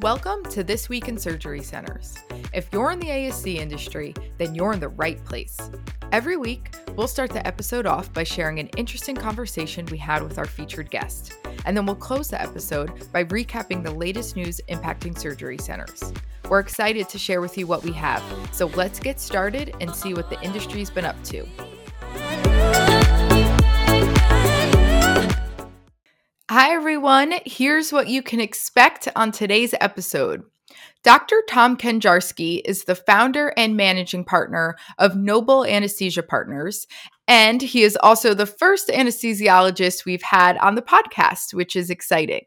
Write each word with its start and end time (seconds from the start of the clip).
Welcome 0.00 0.42
to 0.46 0.64
This 0.64 0.88
Week 0.88 1.06
in 1.06 1.18
Surgery 1.18 1.62
Centers. 1.62 2.16
If 2.54 2.68
you're 2.72 2.90
in 2.90 2.98
the 2.98 3.08
ASC 3.08 3.56
industry, 3.56 4.14
then 4.38 4.54
you're 4.54 4.72
in 4.72 4.80
the 4.80 4.88
right 4.88 5.22
place. 5.24 5.56
Every 6.10 6.36
week, 6.36 6.74
we'll 6.96 7.06
start 7.06 7.30
the 7.30 7.46
episode 7.46 7.86
off 7.86 8.12
by 8.12 8.24
sharing 8.24 8.58
an 8.58 8.68
interesting 8.78 9.14
conversation 9.14 9.86
we 9.86 9.98
had 9.98 10.22
with 10.22 10.38
our 10.38 10.46
featured 10.46 10.90
guest, 10.90 11.34
and 11.66 11.76
then 11.76 11.84
we'll 11.84 11.94
close 11.94 12.28
the 12.28 12.40
episode 12.40 13.12
by 13.12 13.24
recapping 13.24 13.82
the 13.82 13.90
latest 13.90 14.34
news 14.34 14.60
impacting 14.70 15.16
surgery 15.16 15.58
centers. 15.58 16.12
We're 16.48 16.60
excited 16.60 17.08
to 17.10 17.18
share 17.18 17.42
with 17.42 17.56
you 17.58 17.66
what 17.66 17.84
we 17.84 17.92
have, 17.92 18.22
so 18.50 18.66
let's 18.68 18.98
get 18.98 19.20
started 19.20 19.76
and 19.80 19.94
see 19.94 20.14
what 20.14 20.30
the 20.30 20.40
industry's 20.40 20.90
been 20.90 21.04
up 21.04 21.22
to. 21.24 21.46
Hi, 26.54 26.74
everyone. 26.74 27.32
Here's 27.46 27.94
what 27.94 28.08
you 28.08 28.22
can 28.22 28.38
expect 28.38 29.08
on 29.16 29.32
today's 29.32 29.74
episode. 29.80 30.42
Dr. 31.02 31.42
Tom 31.48 31.78
Kenjarski 31.78 32.60
is 32.66 32.84
the 32.84 32.94
founder 32.94 33.54
and 33.56 33.74
managing 33.74 34.22
partner 34.26 34.76
of 34.98 35.16
Noble 35.16 35.64
Anesthesia 35.64 36.22
Partners, 36.22 36.86
and 37.26 37.62
he 37.62 37.82
is 37.82 37.96
also 38.02 38.34
the 38.34 38.44
first 38.44 38.88
anesthesiologist 38.88 40.04
we've 40.04 40.20
had 40.20 40.58
on 40.58 40.74
the 40.74 40.82
podcast, 40.82 41.54
which 41.54 41.74
is 41.74 41.88
exciting. 41.88 42.44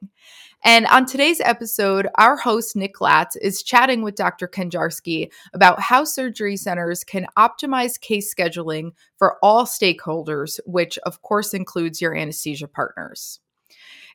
And 0.63 0.85
on 0.85 1.07
today's 1.07 1.41
episode, 1.41 2.07
our 2.13 2.37
host, 2.37 2.75
Nick 2.75 3.01
Latz, 3.01 3.35
is 3.37 3.63
chatting 3.63 4.03
with 4.03 4.13
Dr. 4.13 4.47
Kenjarski 4.47 5.31
about 5.51 5.81
how 5.81 6.03
surgery 6.03 6.57
centers 6.57 7.03
can 7.03 7.25
optimize 7.39 7.99
case 7.99 8.31
scheduling 8.31 8.91
for 9.17 9.37
all 9.41 9.65
stakeholders, 9.65 10.59
which 10.67 10.99
of 10.99 11.23
course 11.23 11.55
includes 11.55 12.01
your 12.01 12.15
anesthesia 12.15 12.67
partners. 12.67 13.39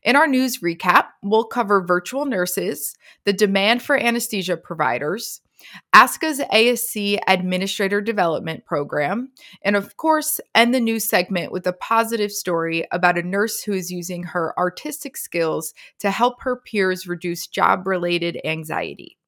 In 0.02 0.16
our 0.16 0.26
news 0.26 0.60
recap, 0.60 1.08
we'll 1.22 1.44
cover 1.44 1.84
virtual 1.84 2.24
nurses, 2.24 2.94
the 3.24 3.34
demand 3.34 3.82
for 3.82 3.98
anesthesia 3.98 4.56
providers, 4.56 5.42
ASCA's 5.94 6.40
ASC 6.40 7.18
Administrator 7.28 8.00
Development 8.00 8.64
Program, 8.64 9.30
and 9.62 9.76
of 9.76 9.98
course, 9.98 10.40
end 10.54 10.74
the 10.74 10.80
news 10.80 11.06
segment 11.06 11.52
with 11.52 11.66
a 11.66 11.74
positive 11.74 12.32
story 12.32 12.86
about 12.92 13.18
a 13.18 13.22
nurse 13.22 13.62
who 13.62 13.72
is 13.74 13.90
using 13.90 14.22
her 14.22 14.58
artistic 14.58 15.18
skills 15.18 15.74
to 15.98 16.10
help 16.10 16.40
her 16.40 16.56
peers 16.56 17.06
reduce 17.06 17.46
job 17.46 17.86
related 17.86 18.40
anxiety. 18.42 19.18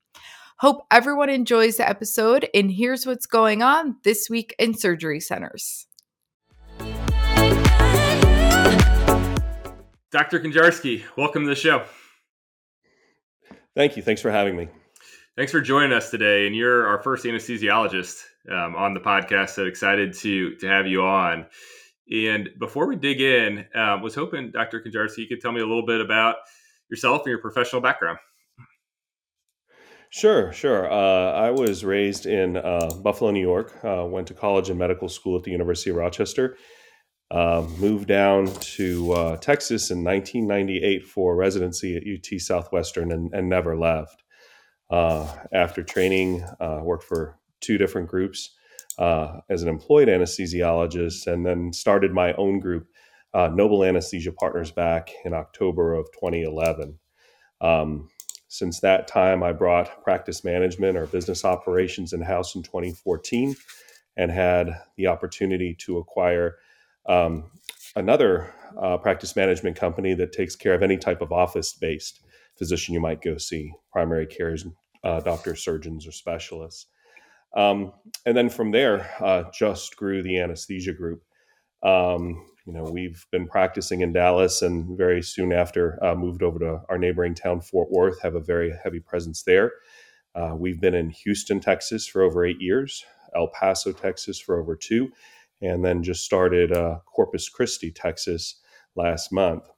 Hope 0.57 0.87
everyone 0.91 1.29
enjoys 1.29 1.77
the 1.77 1.87
episode, 1.87 2.49
and 2.55 2.73
here's 2.73 3.05
what's 3.05 3.27
going 3.27 3.63
on 3.63 3.97
this 4.05 4.31
week 4.31 4.55
in 4.59 4.73
surgery 4.73 5.21
centers. 5.21 5.87
Dr. 10.13 10.41
Kenjarski, 10.41 11.03
welcome 11.17 11.45
to 11.45 11.49
the 11.49 11.55
show. 11.55 11.87
Thank 13.75 13.97
you. 13.97 14.03
Thanks 14.03 14.21
for 14.21 14.31
having 14.31 14.55
me. 14.55 14.69
Thanks 15.39 15.51
for 15.51 15.63
joining 15.63 15.95
us 15.95 16.11
today. 16.11 16.47
And 16.47 16.55
you're 16.55 16.87
our 16.87 17.03
first 17.03 17.25
anesthesiologist 17.25 18.21
um, 18.51 18.77
on 18.77 18.93
the 18.93 19.01
podcast. 19.01 19.51
So 19.51 19.65
excited 19.65 20.13
to 20.19 20.55
to 20.57 20.67
have 20.67 20.87
you 20.87 21.03
on. 21.03 21.47
And 22.13 22.51
before 22.61 22.87
we 22.87 22.97
dig 22.97 23.23
in, 23.23 23.65
um, 23.75 24.03
was 24.03 24.15
hoping 24.15 24.51
Dr. 24.51 24.83
Kenjarski 24.83 25.19
you 25.19 25.29
could 25.29 25.41
tell 25.41 25.53
me 25.53 25.63
a 25.63 25.67
little 25.67 25.87
bit 25.87 26.03
about 26.03 26.37
yourself 26.91 27.23
and 27.23 27.29
your 27.29 27.41
professional 27.41 27.81
background. 27.81 28.19
Sure, 30.11 30.53
sure. 30.53 30.93
Uh, 30.93 31.33
I 31.33 31.53
was 31.53 31.87
raised 31.87 32.27
in 32.27 32.59
uh, 32.59 32.91
Buffalo, 33.03 33.31
New 33.31 33.41
York. 33.41 33.83
Uh, 33.83 34.05
went 34.05 34.27
to 34.27 34.35
college 34.35 34.69
and 34.69 34.79
medical 34.79 35.09
school 35.09 35.39
at 35.39 35.45
the 35.45 35.51
University 35.51 35.89
of 35.89 35.97
Rochester 35.97 36.59
uh, 37.33 37.67
moved 37.79 38.09
down 38.09 38.47
to 38.61 39.11
uh, 39.13 39.37
Texas 39.39 39.91
in 39.91 40.05
1998 40.05 41.07
for 41.07 41.35
residency 41.35 41.97
at 41.97 42.03
UT 42.03 42.39
Southwestern 42.39 43.11
and, 43.11 43.33
and 43.33 43.49
never 43.49 43.77
left. 43.77 44.23
Uh, 44.91 45.27
after 45.51 45.83
training, 45.83 46.45
uh, 46.61 46.81
worked 46.83 47.05
for 47.05 47.39
two 47.63 47.79
different 47.79 48.07
groups 48.07 48.51
uh, 48.99 49.41
as 49.49 49.63
an 49.63 49.71
employed 49.71 50.09
anesthesiologist, 50.09 51.27
and 51.27 51.47
then 51.47 51.73
started 51.73 52.13
my 52.13 52.35
own 52.35 52.61
group, 52.61 52.87
uh, 53.33 53.49
Noble 53.49 53.83
Anesthesia 53.83 54.33
Partners, 54.33 54.71
back 54.71 55.11
in 55.25 55.33
October 55.33 55.95
of 55.95 56.13
2011. 56.13 56.99
Um, 57.63 58.11
since 58.49 58.81
that 58.81 59.09
time, 59.09 59.43
I 59.43 59.53
brought 59.53 60.03
practice 60.05 60.45
management 60.45 60.99
or 60.99 61.07
business 61.07 61.47
operations 61.47 62.13
in 62.13 62.21
house 62.21 62.55
in 62.55 62.63
2014 62.63 63.57
and 64.19 64.31
had 64.31 64.79
the 64.99 65.07
opportunity 65.07 65.75
to 65.81 65.97
acquire 65.97 66.57
um, 67.07 67.51
another 67.97 68.53
uh, 68.81 68.97
practice 68.97 69.37
management 69.37 69.77
company 69.77 70.15
that 70.15 70.33
takes 70.33 70.57
care 70.57 70.75
of 70.75 70.83
any 70.83 70.97
type 70.97 71.21
of 71.21 71.33
office 71.33 71.73
based 71.75 72.21
physician 72.59 72.95
you 72.95 73.01
might 73.01 73.23
go 73.23 73.37
see, 73.39 73.73
primary 73.93 74.27
care 74.27 74.55
uh, 75.05 75.21
doctors, 75.21 75.65
surgeons, 75.65 76.07
or 76.07 76.13
specialists. 76.13 76.87
Um, 77.57 77.93
and 78.25 78.37
then 78.37 78.49
from 78.49 78.71
there, 78.71 79.11
uh, 79.21 79.45
just 79.53 79.97
grew 79.97 80.23
the 80.23 80.39
anesthesia 80.39 80.93
group. 80.93 81.23
Um, 81.83 82.47
you 82.67 82.73
know, 82.73 82.85
we've 82.85 83.27
been 83.33 83.49
practicing 83.49 84.03
in 84.03 84.13
Dallas 84.13 84.63
and 84.63 84.97
very 84.97 85.23
soon 85.23 85.53
after 85.53 86.03
uh, 86.05 86.15
moved 86.15 86.43
over 86.43 86.59
to 86.61 86.83
our 86.89 86.99
neighboring 86.99 87.35
town, 87.35 87.61
Fort 87.61 87.91
Worth, 87.91 88.23
have 88.23 88.37
a 88.37 88.41
very 88.41 88.73
heavy 88.83 89.01
presence 89.01 89.43
there. 89.43 89.73
Uh, 90.35 90.55
we've 90.57 90.81
been 90.81 90.95
in 90.95 91.11
Houston, 91.11 91.61
Texas 91.61 92.07
for 92.07 92.23
over 92.23 92.45
eight 92.45 92.61
years, 92.61 93.05
El 93.35 93.49
Paso, 93.49 93.93
Texas 93.93 94.39
for 94.39 94.61
over 94.61 94.77
two, 94.77 95.11
and 95.63 95.85
then 95.85 96.03
just 96.03 96.25
started 96.25 96.73
uh, 96.73 96.99
Corpus 97.07 97.49
Christi, 97.49 97.91
Texas 97.91 98.61
last 98.97 99.33
month. 99.33 99.69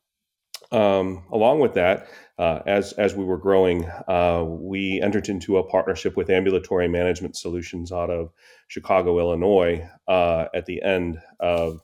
Um, 0.73 1.25
along 1.31 1.61
with 1.61 1.75
that, 1.75 2.09
uh, 2.39 2.61
as 2.67 2.93
as 2.95 3.15
we 3.15 3.25
were 3.25 3.39
growing, 3.39 3.85
uh, 4.09 4.45
we 4.45 5.01
entered 5.01 5.29
into 5.29 5.59
a 5.59 5.63
partnership 5.63 6.17
with 6.17 6.31
Ambulatory 6.31 6.89
Management 6.89 7.37
Solutions 7.37 7.93
out 7.93 8.11
of 8.11 8.33
Chicago, 8.67 9.21
Illinois, 9.21 9.89
uh, 10.09 10.47
at 10.55 10.67
the 10.67 10.83
end 10.83 11.19
of 11.39 11.81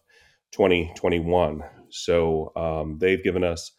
2021. 0.53 1.63
So 1.91 2.53
um, 2.57 2.99
they've 2.99 3.23
given 3.23 3.45
us 3.45 3.73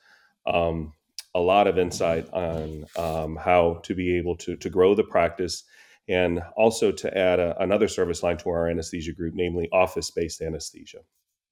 um, 0.45 0.93
a 1.35 1.39
lot 1.39 1.67
of 1.67 1.77
insight 1.77 2.29
on 2.31 2.85
um, 2.97 3.35
how 3.35 3.81
to 3.83 3.95
be 3.95 4.17
able 4.17 4.37
to 4.37 4.55
to 4.55 4.69
grow 4.69 4.95
the 4.95 5.03
practice 5.03 5.63
and 6.11 6.41
also 6.57 6.91
to 6.91 7.17
add 7.17 7.39
a, 7.39 7.61
another 7.61 7.87
service 7.87 8.23
line 8.23 8.37
to 8.37 8.49
our 8.49 8.67
anesthesia 8.67 9.13
group, 9.13 9.33
namely 9.35 9.69
office-based 9.71 10.41
anesthesia. 10.41 10.99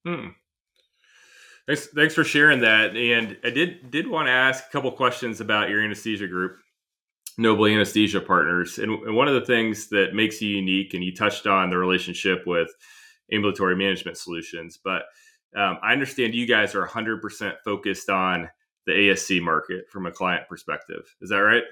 Hmm. 0.04 0.28
Thanks, 1.66 1.86
thanks 1.94 2.14
for 2.14 2.24
sharing 2.24 2.60
that. 2.60 2.96
And 2.96 3.36
I 3.44 3.50
did 3.50 3.90
did 3.90 4.08
want 4.08 4.26
to 4.26 4.32
ask 4.32 4.64
a 4.66 4.70
couple 4.70 4.90
questions 4.92 5.40
about 5.40 5.68
your 5.68 5.82
anesthesia 5.82 6.26
group, 6.26 6.56
Noble 7.38 7.66
Anesthesia 7.66 8.20
Partners. 8.20 8.78
And, 8.78 8.90
and 9.04 9.14
one 9.14 9.28
of 9.28 9.34
the 9.34 9.46
things 9.46 9.88
that 9.90 10.14
makes 10.14 10.40
you 10.40 10.48
unique, 10.48 10.94
and 10.94 11.04
you 11.04 11.14
touched 11.14 11.46
on 11.46 11.70
the 11.70 11.78
relationship 11.78 12.42
with 12.46 12.70
ambulatory 13.32 13.76
management 13.76 14.16
solutions, 14.16 14.78
but 14.82 15.02
um, 15.56 15.78
I 15.82 15.92
understand 15.92 16.34
you 16.34 16.46
guys 16.46 16.74
are 16.74 16.86
100% 16.86 17.54
focused 17.64 18.08
on 18.08 18.48
the 18.86 18.92
ASC 18.92 19.42
market 19.42 19.84
from 19.90 20.06
a 20.06 20.12
client 20.12 20.48
perspective. 20.48 21.14
Is 21.20 21.30
that 21.30 21.36
right? 21.36 21.64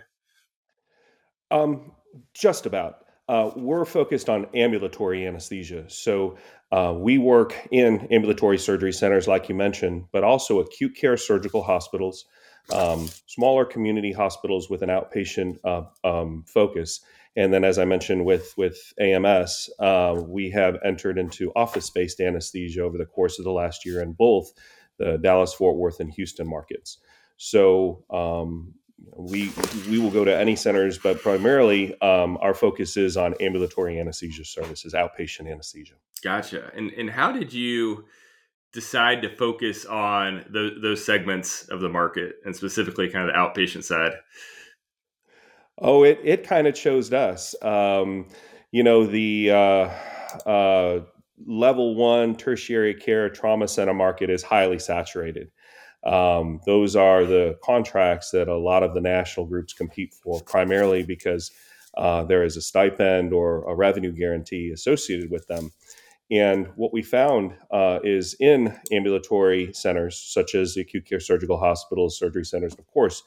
Um, 1.50 1.92
just 2.34 2.66
about. 2.66 3.04
Uh, 3.28 3.50
we're 3.56 3.84
focused 3.84 4.30
on 4.30 4.46
ambulatory 4.54 5.26
anesthesia. 5.26 5.84
So 5.88 6.38
uh, 6.72 6.94
we 6.96 7.18
work 7.18 7.54
in 7.70 8.08
ambulatory 8.10 8.58
surgery 8.58 8.92
centers, 8.92 9.28
like 9.28 9.48
you 9.48 9.54
mentioned, 9.54 10.06
but 10.12 10.24
also 10.24 10.60
acute 10.60 10.94
care 10.96 11.16
surgical 11.16 11.62
hospitals, 11.62 12.24
um, 12.72 13.08
smaller 13.26 13.64
community 13.66 14.12
hospitals 14.12 14.70
with 14.70 14.82
an 14.82 14.88
outpatient 14.88 15.58
uh, 15.64 15.82
um, 16.04 16.44
focus. 16.46 17.00
And 17.36 17.52
then, 17.52 17.64
as 17.64 17.78
I 17.78 17.84
mentioned 17.84 18.24
with 18.24 18.54
with 18.56 18.92
AMS, 18.98 19.70
uh, 19.78 20.20
we 20.26 20.50
have 20.50 20.76
entered 20.84 21.18
into 21.18 21.52
office-based 21.54 22.20
anesthesia 22.20 22.82
over 22.82 22.98
the 22.98 23.06
course 23.06 23.38
of 23.38 23.44
the 23.44 23.52
last 23.52 23.86
year 23.86 24.02
in 24.02 24.12
both 24.12 24.50
the 24.98 25.18
Dallas, 25.18 25.54
Fort 25.54 25.76
Worth, 25.76 26.00
and 26.00 26.12
Houston 26.14 26.48
markets. 26.48 26.98
So 27.36 28.04
um, 28.10 28.74
we 29.18 29.52
we 29.90 29.98
will 29.98 30.12
go 30.12 30.24
to 30.24 30.34
any 30.34 30.54
centers, 30.54 30.96
but 30.96 31.20
primarily 31.20 32.00
um, 32.00 32.38
our 32.40 32.54
focus 32.54 32.96
is 32.96 33.16
on 33.16 33.34
ambulatory 33.40 33.98
anesthesia 33.98 34.44
services, 34.44 34.94
outpatient 34.94 35.50
anesthesia. 35.50 35.94
Gotcha. 36.22 36.70
And 36.74 36.92
and 36.92 37.10
how 37.10 37.32
did 37.32 37.52
you 37.52 38.04
decide 38.72 39.22
to 39.22 39.34
focus 39.34 39.84
on 39.86 40.44
those, 40.50 40.72
those 40.80 41.04
segments 41.04 41.64
of 41.68 41.80
the 41.80 41.88
market, 41.88 42.36
and 42.44 42.54
specifically 42.54 43.08
kind 43.08 43.28
of 43.28 43.34
the 43.34 43.38
outpatient 43.38 43.82
side? 43.82 44.12
Oh, 45.78 46.04
it 46.04 46.20
it 46.22 46.46
kind 46.46 46.68
of 46.68 46.76
chose 46.76 47.12
us. 47.12 47.56
Um, 47.60 48.28
you 48.70 48.84
know 48.84 49.04
the 49.04 49.50
uh, 49.50 49.90
uh, 50.48 51.00
level 51.44 51.96
one 51.96 52.36
tertiary 52.36 52.94
care 52.94 53.28
trauma 53.28 53.66
center 53.66 53.94
market 53.94 54.30
is 54.30 54.44
highly 54.44 54.78
saturated. 54.78 55.50
Um, 56.08 56.60
those 56.64 56.96
are 56.96 57.26
the 57.26 57.58
contracts 57.62 58.30
that 58.30 58.48
a 58.48 58.56
lot 58.56 58.82
of 58.82 58.94
the 58.94 59.00
national 59.00 59.44
groups 59.46 59.74
compete 59.74 60.14
for, 60.14 60.40
primarily 60.40 61.02
because 61.02 61.50
uh, 61.98 62.24
there 62.24 62.42
is 62.44 62.56
a 62.56 62.62
stipend 62.62 63.34
or 63.34 63.68
a 63.70 63.74
revenue 63.74 64.12
guarantee 64.12 64.70
associated 64.70 65.30
with 65.30 65.46
them. 65.48 65.70
And 66.30 66.68
what 66.76 66.94
we 66.94 67.02
found 67.02 67.54
uh, 67.70 67.98
is 68.02 68.34
in 68.40 68.74
ambulatory 68.90 69.72
centers, 69.74 70.18
such 70.18 70.54
as 70.54 70.74
the 70.74 70.80
acute 70.80 71.04
care 71.04 71.20
surgical 71.20 71.58
hospitals, 71.58 72.18
surgery 72.18 72.44
centers, 72.44 72.74
of 72.78 72.86
course, 72.86 73.22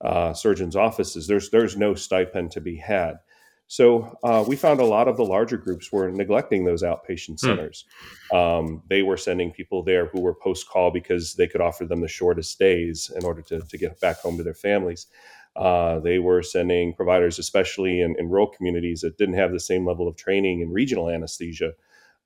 uh, 0.00 0.32
surgeons' 0.32 0.76
offices. 0.76 1.26
There's 1.26 1.50
there's 1.50 1.76
no 1.76 1.94
stipend 1.94 2.52
to 2.52 2.60
be 2.60 2.76
had. 2.76 3.16
So 3.66 4.18
uh, 4.22 4.44
we 4.46 4.56
found 4.56 4.80
a 4.80 4.84
lot 4.84 5.08
of 5.08 5.16
the 5.16 5.24
larger 5.24 5.56
groups 5.56 5.90
were 5.90 6.10
neglecting 6.10 6.64
those 6.64 6.82
outpatient 6.82 7.40
Hmm. 7.42 7.46
centers. 7.46 7.84
Um, 8.32 8.82
they 8.88 9.02
were 9.02 9.16
sending 9.16 9.52
people 9.52 9.82
there 9.82 10.06
who 10.06 10.20
were 10.20 10.34
post 10.34 10.68
call 10.68 10.90
because 10.90 11.34
they 11.34 11.46
could 11.46 11.60
offer 11.60 11.84
them 11.84 12.00
the 12.00 12.08
shortest 12.08 12.52
stays 12.52 13.10
in 13.16 13.24
order 13.24 13.42
to, 13.42 13.60
to 13.60 13.78
get 13.78 14.00
back 14.00 14.20
home 14.20 14.36
to 14.36 14.42
their 14.42 14.54
families. 14.54 15.06
Uh, 15.56 16.00
they 16.00 16.18
were 16.18 16.42
sending 16.42 16.94
providers, 16.94 17.38
especially 17.38 18.00
in, 18.00 18.16
in 18.18 18.28
rural 18.28 18.46
communities 18.48 19.00
that 19.00 19.16
didn't 19.18 19.36
have 19.36 19.52
the 19.52 19.60
same 19.60 19.86
level 19.86 20.08
of 20.08 20.16
training 20.16 20.60
in 20.60 20.70
regional 20.70 21.08
anesthesia 21.08 21.72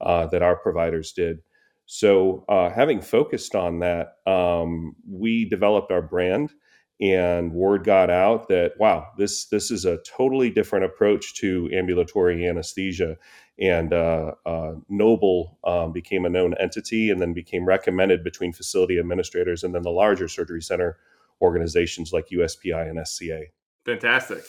uh, 0.00 0.26
that 0.26 0.42
our 0.42 0.56
providers 0.56 1.12
did. 1.12 1.40
So, 1.86 2.44
uh, 2.48 2.70
having 2.70 3.00
focused 3.00 3.54
on 3.54 3.78
that, 3.80 4.18
um, 4.26 4.94
we 5.08 5.46
developed 5.48 5.90
our 5.90 6.02
brand 6.02 6.52
and 7.00 7.52
word 7.52 7.84
got 7.84 8.10
out 8.10 8.48
that 8.48 8.72
wow 8.78 9.06
this 9.16 9.46
this 9.46 9.70
is 9.70 9.84
a 9.84 9.98
totally 9.98 10.50
different 10.50 10.84
approach 10.84 11.34
to 11.34 11.70
ambulatory 11.72 12.46
anesthesia 12.46 13.16
and 13.60 13.92
uh, 13.92 14.32
uh, 14.46 14.74
noble 14.88 15.58
um, 15.64 15.92
became 15.92 16.24
a 16.24 16.28
known 16.28 16.54
entity 16.54 17.10
and 17.10 17.20
then 17.20 17.32
became 17.32 17.64
recommended 17.64 18.22
between 18.22 18.52
facility 18.52 18.98
administrators 18.98 19.64
and 19.64 19.74
then 19.74 19.82
the 19.82 19.90
larger 19.90 20.28
surgery 20.28 20.62
center 20.62 20.96
organizations 21.40 22.12
like 22.12 22.28
uspi 22.28 22.74
and 22.88 23.06
sca 23.06 23.46
Fantastic. 23.88 24.44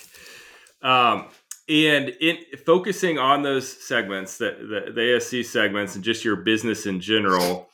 Um, 0.81 1.27
and 1.69 2.09
in 2.19 2.39
focusing 2.65 3.17
on 3.17 3.43
those 3.43 3.69
segments, 3.69 4.37
that 4.39 4.59
the, 4.59 4.91
the 4.91 5.01
ASC 5.01 5.45
segments, 5.45 5.95
and 5.95 6.03
just 6.03 6.25
your 6.25 6.35
business 6.35 6.85
in 6.85 6.99
general, 6.99 7.68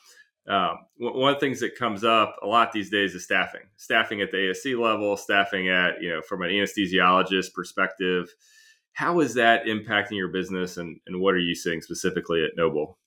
um, 0.48 0.78
one 0.98 1.34
of 1.34 1.40
the 1.40 1.46
things 1.46 1.60
that 1.60 1.76
comes 1.76 2.04
up 2.04 2.36
a 2.42 2.46
lot 2.46 2.72
these 2.72 2.90
days 2.90 3.14
is 3.14 3.24
staffing. 3.24 3.62
Staffing 3.76 4.20
at 4.20 4.30
the 4.30 4.36
ASC 4.36 4.78
level, 4.80 5.16
staffing 5.16 5.68
at 5.68 6.00
you 6.00 6.10
know 6.10 6.22
from 6.22 6.42
an 6.42 6.50
anesthesiologist 6.50 7.52
perspective. 7.52 8.32
How 8.92 9.20
is 9.20 9.34
that 9.34 9.66
impacting 9.66 10.12
your 10.12 10.28
business, 10.28 10.76
and, 10.76 10.98
and 11.06 11.20
what 11.20 11.34
are 11.34 11.38
you 11.38 11.54
seeing 11.54 11.82
specifically 11.82 12.44
at 12.44 12.56
Noble? 12.56 12.98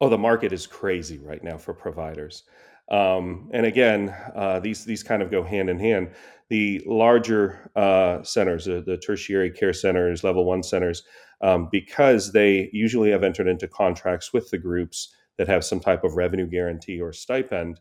Oh, 0.00 0.08
the 0.08 0.18
market 0.18 0.52
is 0.52 0.66
crazy 0.66 1.18
right 1.18 1.42
now 1.42 1.58
for 1.58 1.74
providers. 1.74 2.44
Um, 2.88 3.50
and 3.52 3.66
again, 3.66 4.14
uh, 4.34 4.60
these 4.60 4.84
these 4.84 5.02
kind 5.02 5.22
of 5.22 5.30
go 5.30 5.42
hand 5.42 5.68
in 5.68 5.80
hand. 5.80 6.12
The 6.48 6.80
larger 6.86 7.72
uh, 7.74 8.22
centers, 8.22 8.66
the 8.66 9.00
tertiary 9.04 9.50
care 9.50 9.72
centers, 9.72 10.22
level 10.22 10.44
one 10.44 10.62
centers, 10.62 11.02
um, 11.40 11.68
because 11.72 12.30
they 12.30 12.70
usually 12.72 13.10
have 13.10 13.24
entered 13.24 13.48
into 13.48 13.66
contracts 13.66 14.32
with 14.32 14.48
the 14.50 14.58
groups 14.58 15.12
that 15.38 15.48
have 15.48 15.64
some 15.64 15.80
type 15.80 16.04
of 16.04 16.16
revenue 16.16 16.46
guarantee 16.46 17.00
or 17.00 17.12
stipend. 17.12 17.80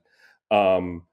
Um, 0.52 1.04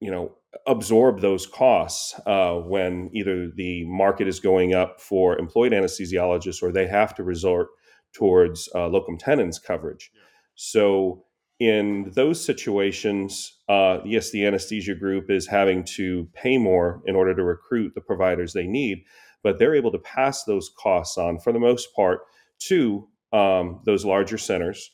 you 0.00 0.10
know, 0.10 0.36
absorb 0.66 1.20
those 1.20 1.46
costs 1.46 2.18
uh, 2.26 2.54
when 2.54 3.10
either 3.12 3.50
the 3.50 3.84
market 3.84 4.28
is 4.28 4.40
going 4.40 4.74
up 4.74 5.00
for 5.00 5.38
employed 5.38 5.72
anesthesiologists 5.72 6.62
or 6.62 6.72
they 6.72 6.86
have 6.86 7.14
to 7.14 7.22
resort 7.22 7.68
towards 8.14 8.68
uh, 8.74 8.88
locum 8.88 9.18
tenens 9.18 9.58
coverage. 9.58 10.10
Yeah. 10.14 10.20
So, 10.54 11.24
in 11.60 12.12
those 12.14 12.44
situations, 12.44 13.58
uh, 13.68 13.98
yes, 14.04 14.30
the 14.30 14.46
anesthesia 14.46 14.94
group 14.94 15.28
is 15.28 15.44
having 15.44 15.82
to 15.82 16.28
pay 16.32 16.56
more 16.56 17.02
in 17.04 17.16
order 17.16 17.34
to 17.34 17.42
recruit 17.42 17.94
the 17.96 18.00
providers 18.00 18.52
they 18.52 18.68
need, 18.68 18.98
but 19.42 19.58
they're 19.58 19.74
able 19.74 19.90
to 19.90 19.98
pass 19.98 20.44
those 20.44 20.70
costs 20.78 21.18
on 21.18 21.40
for 21.40 21.52
the 21.52 21.58
most 21.58 21.88
part 21.96 22.20
to 22.60 23.08
um, 23.32 23.80
those 23.84 24.04
larger 24.04 24.38
centers 24.38 24.92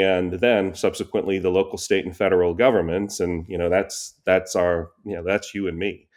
and 0.00 0.34
then 0.34 0.74
subsequently 0.74 1.38
the 1.38 1.50
local 1.50 1.78
state 1.78 2.04
and 2.04 2.16
federal 2.16 2.54
governments 2.54 3.20
and 3.20 3.46
you 3.48 3.58
know 3.58 3.68
that's 3.68 4.14
that's 4.24 4.56
our 4.56 4.90
you 5.04 5.14
know 5.14 5.22
that's 5.22 5.54
you 5.54 5.68
and 5.68 5.78
me 5.78 6.08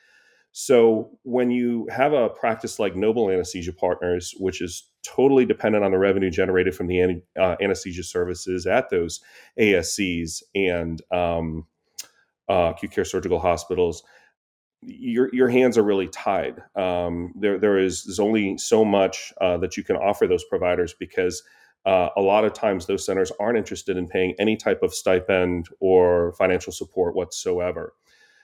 so 0.58 1.10
when 1.24 1.52
you 1.52 1.86
have 1.92 2.14
a 2.14 2.30
practice 2.30 2.80
like 2.80 2.96
Noble 2.96 3.30
Anesthesia 3.30 3.74
Partners, 3.74 4.34
which 4.40 4.62
is 4.62 4.90
totally 5.04 5.46
dependent 5.46 5.84
on 5.84 5.92
the 5.92 5.98
revenue 5.98 6.30
generated 6.30 6.74
from 6.74 6.88
the 6.88 7.22
uh, 7.38 7.58
anesthesia 7.60 8.04
services 8.04 8.66
at 8.66 8.90
those 8.90 9.20
ASCs 9.60 10.44
and 10.56 11.02
um, 11.12 11.68
uh, 12.50 12.72
acute 12.74 12.94
care 12.94 13.04
surgical 13.04 13.38
hospitals, 13.38 14.02
your 14.82 15.30
your 15.34 15.50
hands 15.50 15.78
are 15.78 15.84
really 15.84 16.08
tied. 16.08 16.64
Um, 16.78 17.34
there 17.36 17.60
there 17.60 17.78
is 17.78 18.06
there's 18.06 18.22
only 18.22 18.58
so 18.58 18.86
much 18.86 19.34
uh, 19.42 19.58
that 19.58 19.76
you 19.76 19.84
can 19.84 19.98
offer 19.98 20.26
those 20.26 20.46
providers 20.46 20.96
because 20.98 21.44
uh, 21.86 22.10
a 22.18 22.22
lot 22.22 22.46
of 22.46 22.54
times 22.54 22.86
those 22.86 23.06
centers 23.06 23.32
aren't 23.40 23.58
interested 23.58 23.98
in 23.98 24.08
paying 24.08 24.34
any 24.40 24.56
type 24.56 24.82
of 24.82 24.94
stipend 24.94 25.68
or 25.80 26.34
financial 26.34 26.74
support 26.74 27.16
whatsoever. 27.16 27.94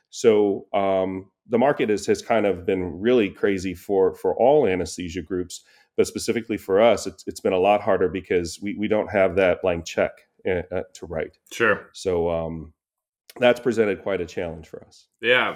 So 0.09 0.67
um, 0.73 1.31
the 1.47 1.57
market 1.57 1.89
is, 1.89 2.05
has 2.05 2.21
kind 2.21 2.45
of 2.45 2.65
been 2.65 3.01
really 3.01 3.29
crazy 3.29 3.73
for 3.73 4.13
for 4.13 4.35
all 4.35 4.67
anesthesia 4.67 5.21
groups, 5.21 5.63
but 5.97 6.05
specifically 6.05 6.57
for 6.57 6.81
us, 6.81 7.07
it's, 7.07 7.23
it's 7.27 7.39
been 7.39 7.53
a 7.53 7.59
lot 7.59 7.81
harder 7.81 8.09
because 8.09 8.59
we, 8.61 8.75
we 8.75 8.87
don't 8.87 9.09
have 9.09 9.35
that 9.35 9.61
blank 9.61 9.85
check 9.85 10.11
uh, 10.47 10.61
uh, 10.71 10.83
to 10.93 11.05
write. 11.05 11.37
Sure. 11.51 11.89
So 11.93 12.29
um, 12.29 12.73
that's 13.39 13.59
presented 13.59 14.03
quite 14.03 14.21
a 14.21 14.25
challenge 14.25 14.67
for 14.67 14.83
us. 14.85 15.07
Yeah, 15.21 15.55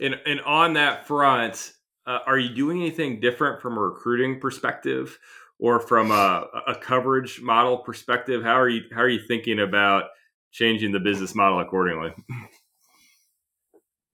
and 0.00 0.20
and 0.24 0.40
on 0.42 0.74
that 0.74 1.06
front, 1.06 1.72
uh, 2.06 2.20
are 2.26 2.38
you 2.38 2.54
doing 2.54 2.80
anything 2.80 3.20
different 3.20 3.60
from 3.60 3.76
a 3.76 3.80
recruiting 3.80 4.40
perspective, 4.40 5.18
or 5.58 5.80
from 5.80 6.10
a, 6.10 6.46
a 6.66 6.74
coverage 6.74 7.40
model 7.40 7.78
perspective? 7.78 8.42
How 8.42 8.58
are 8.60 8.68
you 8.68 8.82
how 8.92 9.00
are 9.00 9.08
you 9.08 9.20
thinking 9.26 9.60
about 9.60 10.04
changing 10.52 10.92
the 10.92 11.00
business 11.00 11.34
model 11.34 11.60
accordingly? 11.60 12.12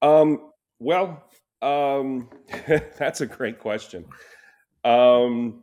Um, 0.01 0.51
well, 0.81 1.25
um, 1.63 2.29
that's 2.99 3.21
a 3.21 3.27
great 3.27 3.59
question. 3.59 4.05
Um, 4.85 5.63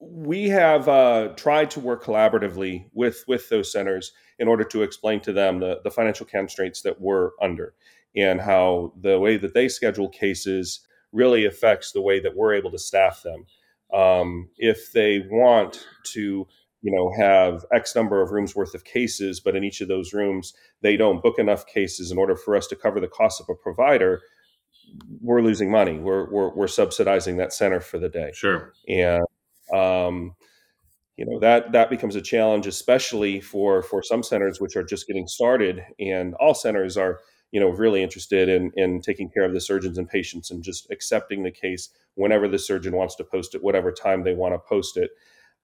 we 0.00 0.48
have 0.48 0.88
uh, 0.88 1.28
tried 1.36 1.70
to 1.70 1.80
work 1.80 2.04
collaboratively 2.04 2.86
with 2.92 3.24
with 3.26 3.48
those 3.48 3.72
centers 3.72 4.12
in 4.38 4.48
order 4.48 4.64
to 4.64 4.82
explain 4.82 5.20
to 5.20 5.32
them 5.32 5.58
the, 5.60 5.80
the 5.84 5.90
financial 5.90 6.26
constraints 6.26 6.82
that 6.82 7.00
we're 7.00 7.30
under 7.40 7.74
and 8.14 8.40
how 8.40 8.92
the 9.00 9.18
way 9.18 9.36
that 9.36 9.54
they 9.54 9.68
schedule 9.68 10.08
cases 10.08 10.80
really 11.12 11.46
affects 11.46 11.92
the 11.92 12.00
way 12.00 12.20
that 12.20 12.34
we're 12.34 12.54
able 12.54 12.70
to 12.70 12.78
staff 12.78 13.22
them. 13.22 13.46
Um, 13.92 14.48
if 14.56 14.92
they 14.92 15.20
want 15.30 15.86
to, 16.12 16.46
you 16.82 16.92
know, 16.92 17.12
have 17.18 17.64
X 17.72 17.94
number 17.94 18.20
of 18.22 18.30
rooms 18.30 18.54
worth 18.54 18.74
of 18.74 18.84
cases, 18.84 19.40
but 19.40 19.56
in 19.56 19.64
each 19.64 19.80
of 19.80 19.88
those 19.88 20.12
rooms 20.12 20.54
they 20.82 20.96
don't 20.96 21.22
book 21.22 21.38
enough 21.38 21.66
cases 21.66 22.10
in 22.10 22.18
order 22.18 22.36
for 22.36 22.56
us 22.56 22.66
to 22.68 22.76
cover 22.76 23.00
the 23.00 23.08
cost 23.08 23.40
of 23.40 23.48
a 23.48 23.54
provider, 23.54 24.20
we're 25.20 25.42
losing 25.42 25.70
money. 25.70 25.98
We're 25.98 26.30
we're, 26.30 26.54
we're 26.54 26.68
subsidizing 26.68 27.36
that 27.38 27.52
center 27.52 27.80
for 27.80 27.98
the 27.98 28.08
day 28.08 28.30
Sure. 28.34 28.72
and 28.88 29.24
um, 29.72 30.34
you 31.16 31.24
know 31.26 31.40
that 31.40 31.72
that 31.72 31.90
becomes 31.90 32.14
a 32.16 32.20
challenge, 32.22 32.66
especially 32.66 33.40
for 33.40 33.82
for 33.82 34.02
some 34.02 34.22
centers 34.22 34.60
which 34.60 34.76
are 34.76 34.84
just 34.84 35.06
getting 35.06 35.26
started. 35.26 35.82
And 35.98 36.34
all 36.34 36.54
centers 36.54 36.96
are 36.96 37.20
you 37.52 37.60
know 37.60 37.68
really 37.68 38.02
interested 38.02 38.48
in 38.48 38.72
in 38.76 39.00
taking 39.00 39.30
care 39.30 39.44
of 39.44 39.52
the 39.54 39.60
surgeons 39.60 39.98
and 39.98 40.08
patients 40.08 40.50
and 40.50 40.62
just 40.62 40.90
accepting 40.90 41.42
the 41.42 41.50
case 41.50 41.90
whenever 42.14 42.48
the 42.48 42.58
surgeon 42.58 42.94
wants 42.96 43.14
to 43.16 43.24
post 43.24 43.54
it, 43.54 43.62
whatever 43.62 43.92
time 43.92 44.24
they 44.24 44.34
want 44.34 44.54
to 44.54 44.58
post 44.58 44.96
it. 44.96 45.10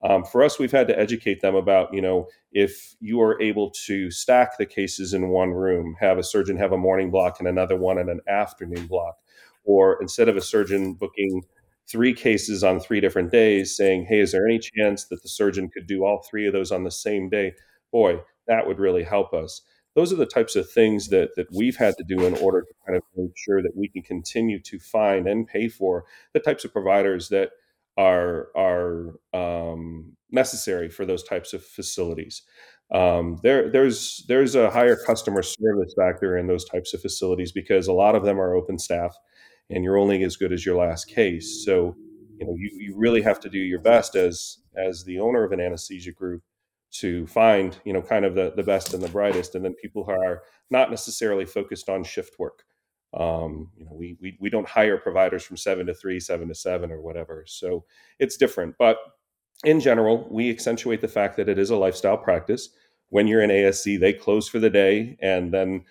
Um, 0.04 0.24
for 0.24 0.42
us, 0.42 0.58
we've 0.58 0.72
had 0.72 0.88
to 0.88 0.98
educate 0.98 1.40
them 1.40 1.54
about, 1.54 1.94
you 1.94 2.00
know, 2.02 2.26
if 2.50 2.96
you 3.00 3.20
are 3.22 3.40
able 3.40 3.70
to 3.86 4.10
stack 4.10 4.58
the 4.58 4.66
cases 4.66 5.14
in 5.14 5.28
one 5.28 5.50
room, 5.50 5.94
have 6.00 6.18
a 6.18 6.24
surgeon 6.24 6.56
have 6.56 6.72
a 6.72 6.76
morning 6.76 7.10
block 7.10 7.38
and 7.38 7.46
another 7.48 7.76
one 7.76 7.98
and 7.98 8.10
an 8.10 8.20
afternoon 8.28 8.86
block, 8.88 9.16
or 9.64 9.98
instead 10.00 10.28
of 10.28 10.36
a 10.36 10.40
surgeon 10.40 10.94
booking 10.94 11.42
three 11.88 12.12
cases 12.14 12.64
on 12.64 12.80
three 12.80 13.00
different 13.00 13.30
days, 13.30 13.76
saying, 13.76 14.06
hey, 14.06 14.20
is 14.20 14.32
there 14.32 14.46
any 14.46 14.58
chance 14.58 15.04
that 15.04 15.22
the 15.22 15.28
surgeon 15.28 15.68
could 15.68 15.86
do 15.86 16.04
all 16.04 16.22
three 16.28 16.46
of 16.46 16.52
those 16.52 16.72
on 16.72 16.82
the 16.84 16.90
same 16.90 17.28
day? 17.28 17.54
Boy, 17.92 18.20
that 18.48 18.66
would 18.66 18.78
really 18.80 19.04
help 19.04 19.32
us. 19.32 19.62
Those 19.94 20.12
are 20.12 20.16
the 20.16 20.26
types 20.26 20.56
of 20.56 20.70
things 20.70 21.08
that 21.08 21.30
that 21.36 21.46
we've 21.52 21.76
had 21.76 21.96
to 21.98 22.04
do 22.04 22.24
in 22.26 22.34
order 22.38 22.62
to 22.62 22.74
kind 22.86 22.96
of 22.96 23.02
make 23.16 23.32
sure 23.36 23.62
that 23.62 23.76
we 23.76 23.88
can 23.88 24.02
continue 24.02 24.60
to 24.60 24.78
find 24.78 25.26
and 25.26 25.46
pay 25.46 25.68
for 25.68 26.04
the 26.32 26.40
types 26.40 26.64
of 26.64 26.72
providers 26.72 27.28
that 27.28 27.50
are 27.96 28.48
are 28.56 29.14
um, 29.34 30.16
necessary 30.30 30.88
for 30.88 31.04
those 31.04 31.22
types 31.22 31.52
of 31.52 31.64
facilities. 31.64 32.42
Um, 32.92 33.38
there, 33.42 33.70
there's 33.70 34.24
there's 34.28 34.54
a 34.54 34.70
higher 34.70 34.96
customer 34.96 35.42
service 35.42 35.94
factor 35.96 36.36
in 36.36 36.46
those 36.46 36.64
types 36.64 36.92
of 36.94 37.00
facilities 37.00 37.52
because 37.52 37.88
a 37.88 37.92
lot 37.92 38.14
of 38.14 38.24
them 38.24 38.40
are 38.40 38.54
open 38.54 38.78
staff, 38.78 39.16
and 39.70 39.84
you're 39.84 39.98
only 39.98 40.22
as 40.24 40.36
good 40.36 40.52
as 40.52 40.64
your 40.66 40.76
last 40.76 41.08
case. 41.08 41.64
So, 41.64 41.96
you 42.38 42.46
know, 42.46 42.54
you, 42.56 42.70
you 42.72 42.94
really 42.96 43.22
have 43.22 43.40
to 43.40 43.48
do 43.48 43.58
your 43.58 43.80
best 43.80 44.14
as 44.14 44.58
as 44.76 45.04
the 45.04 45.20
owner 45.20 45.44
of 45.44 45.52
an 45.52 45.60
anesthesia 45.60 46.12
group 46.12 46.42
to 46.92 47.26
find 47.26 47.78
you 47.84 47.92
know 47.92 48.02
kind 48.02 48.24
of 48.24 48.34
the, 48.34 48.52
the 48.54 48.62
best 48.62 48.94
and 48.94 49.02
the 49.02 49.08
brightest, 49.08 49.54
and 49.54 49.64
then 49.64 49.74
people 49.74 50.04
who 50.04 50.12
are 50.12 50.42
not 50.70 50.90
necessarily 50.90 51.44
focused 51.44 51.88
on 51.88 52.04
shift 52.04 52.38
work. 52.38 52.64
Um, 53.14 53.70
you 53.76 53.84
know, 53.84 53.92
we, 53.92 54.16
we 54.20 54.36
we 54.40 54.50
don't 54.50 54.68
hire 54.68 54.98
providers 54.98 55.42
from 55.44 55.56
seven 55.56 55.86
to 55.86 55.94
three, 55.94 56.20
seven 56.20 56.48
to 56.48 56.54
seven, 56.54 56.90
or 56.90 57.00
whatever. 57.00 57.44
So 57.46 57.84
it's 58.18 58.36
different, 58.36 58.76
but 58.78 58.98
in 59.64 59.80
general, 59.80 60.26
we 60.30 60.50
accentuate 60.50 61.00
the 61.00 61.08
fact 61.08 61.36
that 61.36 61.48
it 61.48 61.58
is 61.58 61.70
a 61.70 61.76
lifestyle 61.76 62.16
practice. 62.16 62.70
When 63.10 63.26
you're 63.26 63.42
in 63.42 63.50
ASC, 63.50 64.00
they 64.00 64.12
close 64.12 64.48
for 64.48 64.58
the 64.58 64.70
day, 64.70 65.16
and 65.20 65.52
then 65.52 65.84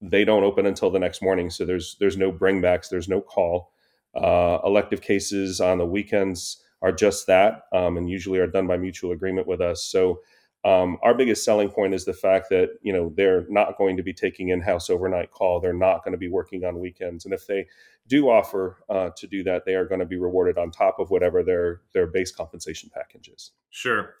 they 0.00 0.24
don't 0.24 0.44
open 0.44 0.66
until 0.66 0.90
the 0.90 0.98
next 0.98 1.22
morning. 1.22 1.50
So 1.50 1.64
there's 1.64 1.96
there's 2.00 2.16
no 2.16 2.32
bringbacks, 2.32 2.88
there's 2.88 3.08
no 3.08 3.20
call. 3.20 3.72
Uh, 4.14 4.58
elective 4.64 5.00
cases 5.00 5.60
on 5.60 5.78
the 5.78 5.86
weekends 5.86 6.62
are 6.82 6.92
just 6.92 7.26
that, 7.26 7.62
um, 7.72 7.96
and 7.96 8.08
usually 8.08 8.38
are 8.38 8.46
done 8.46 8.66
by 8.66 8.76
mutual 8.76 9.12
agreement 9.12 9.46
with 9.46 9.60
us. 9.60 9.84
So 9.84 10.20
um, 10.64 10.98
our 11.02 11.14
biggest 11.14 11.44
selling 11.44 11.70
point 11.70 11.94
is 11.94 12.04
the 12.04 12.12
fact 12.12 12.50
that 12.50 12.70
you 12.82 12.92
know 12.92 13.12
they're 13.16 13.46
not 13.48 13.78
going 13.78 13.96
to 13.96 14.02
be 14.02 14.12
taking 14.12 14.50
in-house 14.50 14.90
overnight 14.90 15.30
call. 15.30 15.58
They're 15.58 15.72
not 15.72 16.04
going 16.04 16.12
to 16.12 16.18
be 16.18 16.28
working 16.28 16.64
on 16.64 16.78
weekends, 16.78 17.24
and 17.24 17.32
if 17.32 17.46
they 17.46 17.66
do 18.06 18.28
offer 18.28 18.76
uh, 18.90 19.10
to 19.16 19.26
do 19.26 19.42
that, 19.44 19.64
they 19.64 19.74
are 19.74 19.86
going 19.86 20.00
to 20.00 20.06
be 20.06 20.18
rewarded 20.18 20.58
on 20.58 20.70
top 20.70 20.98
of 20.98 21.10
whatever 21.10 21.42
their 21.42 21.80
their 21.94 22.06
base 22.06 22.30
compensation 22.30 22.90
package 22.92 23.28
is. 23.28 23.52
Sure, 23.70 24.16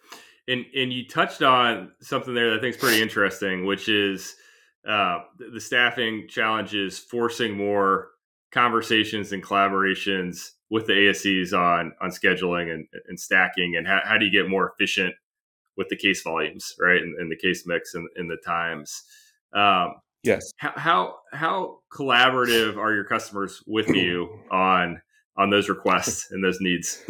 and 0.48 0.64
and 0.74 0.92
you 0.92 1.06
touched 1.06 1.42
on 1.42 1.92
something 2.00 2.32
there 2.32 2.50
that 2.50 2.58
I 2.58 2.60
think 2.62 2.76
is 2.76 2.80
pretty 2.80 3.02
interesting, 3.02 3.66
which 3.66 3.90
is 3.90 4.34
uh, 4.88 5.18
the 5.52 5.60
staffing 5.60 6.26
challenges 6.26 6.98
forcing 6.98 7.54
more 7.54 8.08
conversations 8.50 9.32
and 9.32 9.42
collaborations 9.42 10.52
with 10.70 10.86
the 10.86 10.94
ASCs 10.94 11.52
on 11.52 11.92
on 12.00 12.08
scheduling 12.08 12.72
and, 12.72 12.86
and 13.08 13.20
stacking, 13.20 13.76
and 13.76 13.86
how, 13.86 14.00
how 14.04 14.16
do 14.16 14.24
you 14.24 14.32
get 14.32 14.48
more 14.48 14.72
efficient 14.72 15.14
with 15.76 15.88
the 15.88 15.96
case 15.96 16.22
volumes, 16.22 16.74
right, 16.80 17.00
and, 17.00 17.16
and 17.18 17.30
the 17.30 17.36
case 17.36 17.64
mix 17.66 17.94
and, 17.94 18.08
and 18.16 18.30
the 18.30 18.38
times. 18.44 19.02
Um, 19.54 19.94
yes. 20.22 20.52
How, 20.58 20.72
how 20.76 21.14
how 21.32 21.78
collaborative 21.92 22.76
are 22.76 22.94
your 22.94 23.04
customers 23.04 23.62
with 23.66 23.88
you 23.94 24.40
on 24.50 25.00
on 25.36 25.50
those 25.50 25.68
requests 25.68 26.28
and 26.30 26.44
those 26.44 26.58
needs? 26.60 27.02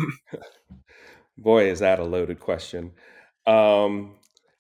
Boy, 1.38 1.70
is 1.70 1.78
that 1.78 1.98
a 1.98 2.04
loaded 2.04 2.40
question. 2.40 2.92
Um, 3.46 4.16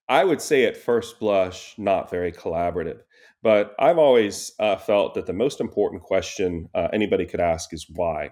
I 0.08 0.24
would 0.24 0.40
say 0.40 0.64
at 0.64 0.76
first 0.76 1.20
blush, 1.20 1.74
not 1.78 2.10
very 2.10 2.32
collaborative. 2.32 3.00
But 3.42 3.74
I've 3.78 3.98
always 3.98 4.52
uh, 4.58 4.76
felt 4.76 5.14
that 5.14 5.26
the 5.26 5.32
most 5.32 5.60
important 5.60 6.02
question 6.02 6.68
uh, 6.74 6.88
anybody 6.92 7.24
could 7.24 7.40
ask 7.40 7.72
is 7.72 7.86
why. 7.88 8.30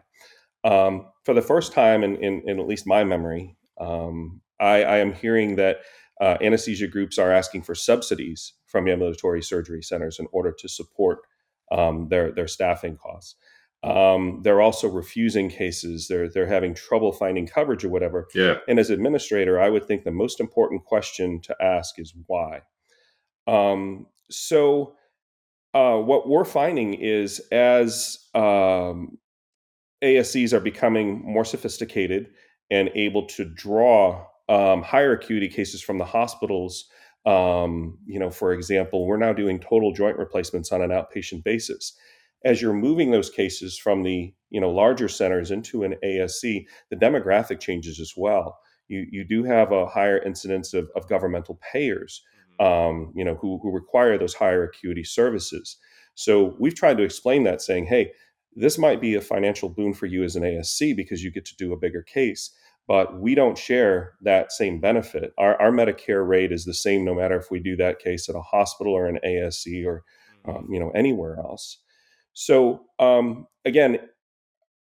Um, 0.65 1.07
for 1.25 1.35
the 1.35 1.43
first 1.43 1.73
time 1.73 2.03
in, 2.03 2.17
in, 2.17 2.43
in, 2.47 2.61
at 2.61 2.67
least 2.67 2.87
my 2.87 3.05
memory, 3.05 3.57
um, 3.81 4.43
I, 4.61 4.83
I, 4.83 4.99
am 4.99 5.13
hearing 5.13 5.57
that 5.57 5.79
uh, 6.21 6.37
anesthesia 6.41 6.89
groups 6.89 7.19
are 7.19 7.33
asking 7.33 7.63
for 7.63 7.75
subsidies 7.75 8.55
from 8.67 8.89
ambulatory 8.89 9.43
surgery 9.43 9.83
centers 9.83 10.19
in 10.19 10.27
order 10.33 10.53
to 10.59 10.69
support 10.69 11.21
um, 11.71 12.09
their, 12.09 12.33
their 12.33 12.49
staffing 12.49 12.97
costs. 12.97 13.37
Um, 13.85 14.41
they're 14.43 14.61
also 14.61 14.89
refusing 14.89 15.49
cases. 15.49 16.09
They're 16.09 16.29
they're 16.29 16.49
having 16.49 16.75
trouble 16.75 17.13
finding 17.13 17.47
coverage 17.47 17.85
or 17.85 17.89
whatever. 17.91 18.27
Yeah. 18.35 18.57
And 18.67 18.79
as 18.81 18.91
administrator, 18.91 19.61
I 19.61 19.71
would 19.71 19.87
think 19.87 20.03
the 20.03 20.11
most 20.11 20.41
important 20.41 20.85
question 20.85 21.41
to 21.43 21.55
ask 21.63 21.99
is 21.99 22.13
why. 22.27 22.63
Um, 23.47 24.07
so 24.31 24.97
uh, 25.75 25.97
what 25.97 26.29
we're 26.29 26.45
finding 26.45 26.95
is 26.95 27.41
as 27.53 28.19
um, 28.35 29.19
ASCs 30.03 30.53
are 30.53 30.61
becoming 30.61 31.23
more 31.25 31.45
sophisticated 31.45 32.31
and 32.71 32.91
able 32.95 33.27
to 33.27 33.45
draw 33.45 34.27
um, 34.49 34.83
higher 34.83 35.13
acuity 35.13 35.49
cases 35.49 35.83
from 35.83 35.99
the 35.99 36.05
hospitals. 36.05 36.89
Um, 37.27 37.99
you 38.07 38.19
know, 38.19 38.31
for 38.31 38.53
example, 38.53 39.07
we're 39.07 39.19
now 39.19 39.33
doing 39.33 39.59
total 39.59 39.93
joint 39.93 40.19
replacements 40.19 40.73
on 40.73 40.83
an 40.83 40.91
outpatient 40.91 41.45
basis 41.45 41.95
as 42.45 42.63
you're 42.63 42.73
moving 42.73 43.11
those 43.11 43.31
cases 43.31 43.77
from 43.79 44.03
the 44.03 44.33
you 44.51 44.61
know 44.61 44.71
larger 44.71 45.09
centers 45.09 45.51
into 45.51 45.83
an 45.85 45.97
ASC, 46.05 46.67
the 46.91 46.97
demographic 46.97 47.61
changes 47.61 48.01
as 48.01 48.15
well. 48.17 48.59
You 48.89 49.07
you 49.11 49.25
do 49.25 49.45
have 49.45 49.73
a 49.73 49.87
higher 49.87 50.19
incidence 50.19 50.75
of, 50.75 50.89
of 50.97 51.09
governmental 51.09 51.59
payers, 51.73 52.23
mm-hmm. 52.61 52.67
um, 52.67 53.13
you 53.15 53.25
know, 53.25 53.35
who 53.35 53.59
who 53.63 53.73
require 53.73 54.17
those 54.19 54.35
higher 54.35 54.65
acuity 54.65 55.05
services. 55.05 55.77
So 56.15 56.57
we've 56.59 56.75
tried 56.75 56.97
to 56.99 57.05
explain 57.05 57.45
that, 57.45 57.63
saying, 57.63 57.87
hey, 57.87 58.13
this 58.57 58.77
might 58.77 59.01
be 59.01 59.15
a 59.15 59.21
financial 59.21 59.69
boon 59.69 59.95
for 59.95 60.07
you 60.07 60.25
as 60.25 60.35
an 60.35 60.43
ASC 60.43 60.97
because 60.97 61.23
you 61.23 61.31
get 61.31 61.45
to 61.47 61.57
do 61.57 61.73
a 61.73 61.77
bigger 61.79 62.03
case. 62.03 62.51
But 62.89 63.21
we 63.21 63.35
don't 63.35 63.59
share 63.59 64.15
that 64.23 64.51
same 64.51 64.81
benefit. 64.81 65.35
Our, 65.37 65.61
our 65.61 65.71
Medicare 65.71 66.27
rate 66.27 66.53
is 66.53 66.65
the 66.65 66.73
same 66.73 67.05
no 67.05 67.15
matter 67.15 67.37
if 67.37 67.51
we 67.51 67.61
do 67.61 67.77
that 67.77 67.99
case 67.99 68.31
at 68.31 68.35
a 68.35 68.41
hospital 68.41 68.95
or 68.95 69.07
an 69.07 69.19
ASC 69.25 69.85
or 69.87 70.03
mm-hmm. 70.47 70.51
um, 70.51 70.69
you 70.71 70.81
know 70.81 70.91
anywhere 70.91 71.39
else. 71.39 71.79
So 72.33 72.81
um, 72.99 73.47
again, 73.65 73.99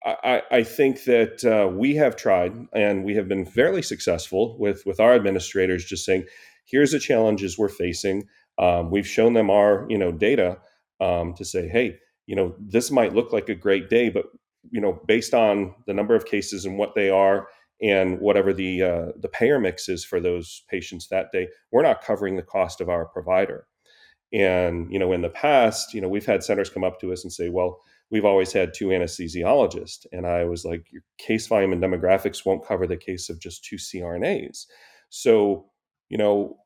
I, 0.05 0.41
I, 0.51 0.63
think 0.63 1.05
that 1.05 1.45
uh, 1.45 1.72
we 1.72 1.95
have 1.95 2.17
tried 2.17 2.53
and 2.74 3.05
we 3.05 3.15
have 3.15 3.29
been 3.29 3.45
fairly 3.45 3.81
successful 3.81 4.57
with 4.60 4.86
with 4.86 5.00
our 5.00 5.13
administrators 5.13 5.86
just 5.86 6.03
saying, 6.03 6.25
here's 6.65 6.91
the 6.91 7.00
challenges 7.00 7.57
we're 7.57 7.69
facing. 7.69 8.27
Um, 8.57 8.91
we've 8.91 9.07
shown 9.07 9.33
them 9.33 9.50
our 9.50 9.86
you 9.89 9.98
know 9.98 10.12
data 10.12 10.57
um, 11.00 11.33
to 11.36 11.45
say, 11.45 11.69
hey, 11.69 12.00
you 12.25 12.36
know 12.36 12.53
this 12.60 12.91
might 12.91 13.15
look 13.15 13.31
like 13.31 13.48
a 13.48 13.55
great 13.55 13.89
day, 13.89 14.10
but 14.10 14.25
you 14.72 14.81
know 14.81 15.00
based 15.07 15.33
on 15.33 15.74
the 15.88 15.93
number 15.93 16.15
of 16.15 16.25
cases 16.25 16.65
and 16.65 16.77
what 16.77 16.95
they 16.95 17.10
are 17.10 17.48
and 17.82 18.20
whatever 18.20 18.53
the 18.53 18.82
uh, 18.82 19.06
the 19.20 19.30
payer 19.30 19.60
mix 19.60 19.89
is 19.89 20.06
for 20.06 20.20
those 20.20 20.63
patients 20.70 21.08
that 21.10 21.32
day, 21.32 21.48
we're 21.72 21.82
not 21.82 22.03
covering 22.03 22.36
the 22.36 22.44
cost 22.44 22.82
of 22.82 22.89
our 22.89 23.06
provider. 23.06 23.68
And, 24.34 24.92
you 24.92 24.98
know, 24.98 25.12
in 25.12 25.22
the 25.22 25.30
past, 25.30 25.94
you 25.94 26.01
know, 26.01 26.10
we've 26.10 26.25
had 26.25 26.44
centers 26.44 26.70
come 26.70 26.84
up 26.84 27.00
to 27.01 27.13
us 27.13 27.24
and 27.24 27.32
say, 27.32 27.50
well, 27.50 27.80
we've 28.10 28.25
always 28.25 28.51
had 28.51 28.74
two 28.74 28.88
anesthesiologists. 28.88 30.08
And 30.12 30.25
I 30.25 30.44
was 30.46 30.65
like, 30.65 30.92
your 30.92 31.03
case 31.20 31.46
volume 31.46 31.72
and 31.72 31.82
demographics 31.82 32.46
won't 32.46 32.65
cover 32.65 32.88
the 32.88 32.98
case 32.98 33.30
of 33.30 33.39
just 33.39 33.63
two 33.63 33.75
CRNAs. 33.75 34.65
So, 35.10 35.70
you 36.10 36.18
know, 36.18 36.58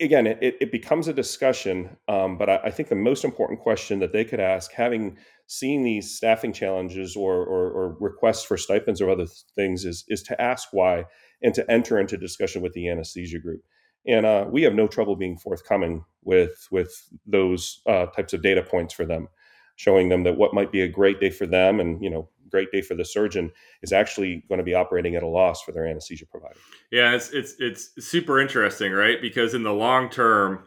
again, 0.00 0.26
it, 0.26 0.56
it 0.60 0.72
becomes 0.72 1.08
a 1.08 1.12
discussion. 1.12 1.96
Um, 2.08 2.38
but 2.38 2.48
I, 2.48 2.56
I, 2.64 2.70
think 2.70 2.88
the 2.88 2.94
most 2.94 3.24
important 3.24 3.60
question 3.60 3.98
that 4.00 4.12
they 4.12 4.24
could 4.24 4.40
ask, 4.40 4.72
having 4.72 5.16
seen 5.46 5.82
these 5.82 6.16
staffing 6.16 6.52
challenges 6.52 7.16
or, 7.16 7.36
or, 7.36 7.70
or 7.70 7.96
requests 8.00 8.44
for 8.44 8.56
stipends 8.56 9.00
or 9.00 9.10
other 9.10 9.26
things, 9.54 9.84
is, 9.84 10.04
is 10.08 10.22
to 10.24 10.40
ask 10.40 10.68
why 10.72 11.04
and 11.42 11.54
to 11.54 11.70
enter 11.70 11.98
into 11.98 12.16
discussion 12.16 12.62
with 12.62 12.72
the 12.72 12.88
anesthesia 12.88 13.38
group 13.38 13.62
and 14.06 14.24
uh, 14.24 14.46
we 14.50 14.62
have 14.62 14.74
no 14.74 14.86
trouble 14.86 15.16
being 15.16 15.36
forthcoming 15.36 16.04
with 16.22 16.66
with 16.70 16.92
those 17.26 17.80
uh, 17.86 18.06
types 18.06 18.32
of 18.32 18.42
data 18.42 18.62
points 18.62 18.94
for 18.94 19.04
them, 19.04 19.28
showing 19.76 20.08
them 20.08 20.22
that 20.24 20.36
what 20.36 20.54
might 20.54 20.72
be 20.72 20.80
a 20.80 20.88
great 20.88 21.20
day 21.20 21.30
for 21.30 21.46
them 21.46 21.80
and 21.80 22.02
you 22.02 22.10
know 22.10 22.28
great 22.50 22.70
day 22.70 22.82
for 22.82 22.94
the 22.94 23.04
surgeon 23.04 23.50
is 23.82 23.92
actually 23.92 24.44
going 24.48 24.58
to 24.58 24.64
be 24.64 24.74
operating 24.74 25.16
at 25.16 25.22
a 25.22 25.26
loss 25.26 25.62
for 25.62 25.72
their 25.72 25.86
anesthesia 25.86 26.26
provider. 26.26 26.58
Yeah, 26.90 27.14
it's 27.14 27.30
it's 27.30 27.54
it's 27.58 27.90
super 27.98 28.40
interesting, 28.40 28.92
right? 28.92 29.20
Because 29.20 29.54
in 29.54 29.62
the 29.62 29.72
long 29.72 30.10
term, 30.10 30.64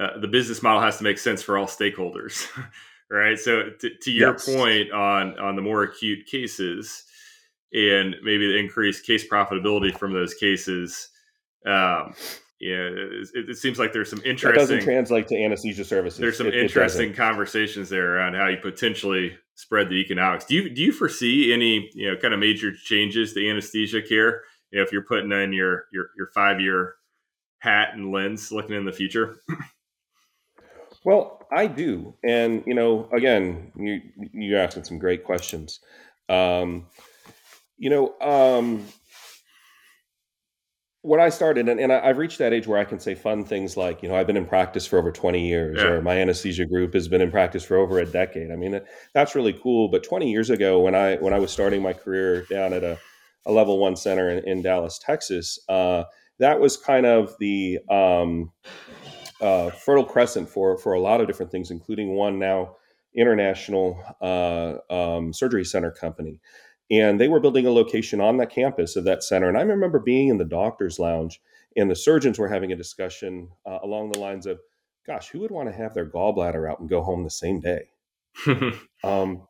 uh, 0.00 0.18
the 0.18 0.28
business 0.28 0.62
model 0.62 0.80
has 0.80 0.98
to 0.98 1.04
make 1.04 1.18
sense 1.18 1.42
for 1.42 1.58
all 1.58 1.66
stakeholders, 1.66 2.46
right? 3.10 3.38
So 3.38 3.70
to, 3.80 3.90
to 4.02 4.10
your 4.10 4.32
yes. 4.32 4.54
point 4.54 4.92
on 4.92 5.38
on 5.38 5.56
the 5.56 5.62
more 5.62 5.82
acute 5.82 6.26
cases 6.26 7.04
and 7.72 8.16
maybe 8.22 8.46
the 8.46 8.56
increased 8.56 9.04
case 9.04 9.28
profitability 9.28 9.96
from 9.96 10.12
those 10.12 10.34
cases. 10.34 11.08
Um, 11.66 12.14
yeah, 12.60 12.88
it, 12.88 13.50
it, 13.50 13.56
seems 13.58 13.78
like 13.78 13.92
there's 13.92 14.08
some 14.08 14.22
interesting. 14.24 14.52
That 14.52 14.58
doesn't 14.58 14.82
translate 14.82 15.28
to 15.28 15.36
anesthesia 15.36 15.84
services. 15.84 16.18
There's 16.18 16.38
some 16.38 16.46
it, 16.46 16.54
interesting 16.54 17.12
conversations 17.12 17.90
there 17.90 18.16
around 18.16 18.34
how 18.34 18.48
you 18.48 18.56
potentially 18.56 19.36
spread 19.56 19.88
the 19.88 19.96
economics. 19.96 20.44
Do 20.44 20.54
you 20.54 20.70
do 20.70 20.82
you 20.82 20.92
foresee 20.92 21.52
any 21.52 21.90
you 21.94 22.10
know 22.10 22.16
kind 22.16 22.32
of 22.32 22.38
major 22.38 22.72
changes 22.72 23.32
to 23.32 23.50
anesthesia 23.50 24.00
care? 24.00 24.44
You 24.70 24.78
know, 24.78 24.84
if 24.84 24.92
you're 24.92 25.02
putting 25.02 25.32
in 25.32 25.52
your 25.52 25.86
your 25.92 26.10
your 26.16 26.28
five 26.32 26.60
year 26.60 26.94
hat 27.58 27.94
and 27.94 28.12
lens, 28.12 28.52
looking 28.52 28.76
in 28.76 28.84
the 28.84 28.92
future. 28.92 29.38
well, 31.04 31.44
I 31.52 31.66
do, 31.66 32.14
and 32.22 32.62
you 32.66 32.74
know, 32.74 33.08
again, 33.12 33.72
you 33.76 34.00
you're 34.32 34.60
asking 34.60 34.84
some 34.84 34.98
great 34.98 35.24
questions. 35.24 35.80
Um, 36.28 36.86
you 37.78 37.90
know, 37.90 38.14
um, 38.20 38.86
when 41.06 41.20
I 41.20 41.28
started, 41.28 41.68
and, 41.68 41.78
and 41.78 41.92
I, 41.92 42.08
have 42.08 42.18
reached 42.18 42.38
that 42.38 42.52
age 42.52 42.66
where 42.66 42.80
I 42.80 42.84
can 42.84 42.98
say 42.98 43.14
fun 43.14 43.44
things 43.44 43.76
like, 43.76 44.02
you 44.02 44.08
know, 44.08 44.16
I've 44.16 44.26
been 44.26 44.36
in 44.36 44.44
practice 44.44 44.86
for 44.86 44.98
over 44.98 45.12
20 45.12 45.46
years, 45.46 45.78
yeah. 45.78 45.84
or 45.84 46.02
my 46.02 46.18
anesthesia 46.18 46.64
group 46.66 46.94
has 46.94 47.06
been 47.06 47.20
in 47.20 47.30
practice 47.30 47.62
for 47.62 47.76
over 47.76 48.00
a 48.00 48.04
decade. 48.04 48.50
I 48.50 48.56
mean, 48.56 48.80
that's 49.14 49.36
really 49.36 49.52
cool. 49.52 49.88
But 49.88 50.02
20 50.02 50.28
years 50.28 50.50
ago, 50.50 50.80
when 50.80 50.96
I 50.96 51.14
when 51.16 51.32
I 51.32 51.38
was 51.38 51.52
starting 51.52 51.80
my 51.80 51.92
career 51.92 52.42
down 52.50 52.72
at 52.72 52.82
a, 52.82 52.98
a 53.46 53.52
level 53.52 53.78
one 53.78 53.94
center 53.94 54.30
in, 54.30 54.42
in 54.48 54.62
Dallas, 54.62 54.98
Texas, 54.98 55.60
uh, 55.68 56.02
that 56.40 56.58
was 56.58 56.76
kind 56.76 57.06
of 57.06 57.36
the 57.38 57.78
um, 57.88 58.50
uh, 59.40 59.70
fertile 59.70 60.04
crescent 60.04 60.48
for 60.48 60.76
for 60.76 60.94
a 60.94 61.00
lot 61.00 61.20
of 61.20 61.28
different 61.28 61.52
things, 61.52 61.70
including 61.70 62.16
one 62.16 62.40
now 62.40 62.74
international 63.14 64.02
uh, 64.20 64.74
um, 64.92 65.32
surgery 65.32 65.64
center 65.64 65.92
company 65.92 66.40
and 66.90 67.20
they 67.20 67.28
were 67.28 67.40
building 67.40 67.66
a 67.66 67.70
location 67.70 68.20
on 68.20 68.36
the 68.36 68.46
campus 68.46 68.96
of 68.96 69.04
that 69.04 69.22
center. 69.22 69.48
And 69.48 69.58
I 69.58 69.62
remember 69.62 69.98
being 69.98 70.28
in 70.28 70.38
the 70.38 70.44
doctor's 70.44 70.98
lounge, 70.98 71.40
and 71.76 71.90
the 71.90 71.96
surgeons 71.96 72.38
were 72.38 72.48
having 72.48 72.72
a 72.72 72.76
discussion 72.76 73.48
uh, 73.66 73.78
along 73.82 74.12
the 74.12 74.18
lines 74.18 74.46
of, 74.46 74.60
"Gosh, 75.06 75.28
who 75.28 75.40
would 75.40 75.50
want 75.50 75.68
to 75.68 75.74
have 75.74 75.94
their 75.94 76.08
gallbladder 76.08 76.70
out 76.70 76.80
and 76.80 76.88
go 76.88 77.02
home 77.02 77.24
the 77.24 77.30
same 77.30 77.60
day?" 77.60 77.88
um, 79.04 79.46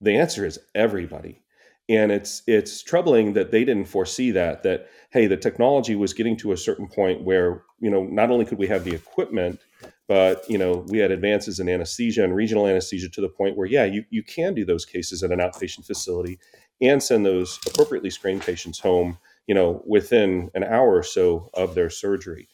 the 0.00 0.16
answer 0.16 0.44
is 0.44 0.58
everybody, 0.74 1.42
and 1.88 2.10
it's 2.12 2.42
it's 2.46 2.82
troubling 2.82 3.34
that 3.34 3.50
they 3.50 3.64
didn't 3.64 3.88
foresee 3.88 4.30
that. 4.32 4.62
That 4.62 4.88
hey, 5.10 5.26
the 5.26 5.36
technology 5.36 5.94
was 5.94 6.12
getting 6.12 6.36
to 6.38 6.52
a 6.52 6.56
certain 6.56 6.88
point 6.88 7.22
where 7.22 7.62
you 7.80 7.90
know 7.90 8.04
not 8.04 8.30
only 8.30 8.44
could 8.44 8.58
we 8.58 8.66
have 8.66 8.84
the 8.84 8.94
equipment, 8.94 9.60
but 10.08 10.48
you 10.50 10.58
know 10.58 10.84
we 10.88 10.98
had 10.98 11.10
advances 11.10 11.60
in 11.60 11.68
anesthesia 11.68 12.22
and 12.24 12.34
regional 12.34 12.66
anesthesia 12.66 13.08
to 13.08 13.20
the 13.20 13.28
point 13.28 13.56
where 13.56 13.66
yeah 13.66 13.84
you, 13.84 14.04
you 14.10 14.22
can 14.22 14.54
do 14.54 14.64
those 14.64 14.84
cases 14.84 15.22
at 15.22 15.30
an 15.30 15.38
outpatient 15.38 15.86
facility 15.86 16.38
and 16.80 17.02
send 17.02 17.24
those 17.24 17.58
appropriately 17.66 18.10
screened 18.10 18.42
patients 18.42 18.78
home 18.78 19.18
you 19.46 19.54
know 19.54 19.82
within 19.86 20.50
an 20.54 20.64
hour 20.64 20.94
or 20.94 21.02
so 21.02 21.50
of 21.54 21.74
their 21.74 21.90
surgery. 21.90 22.48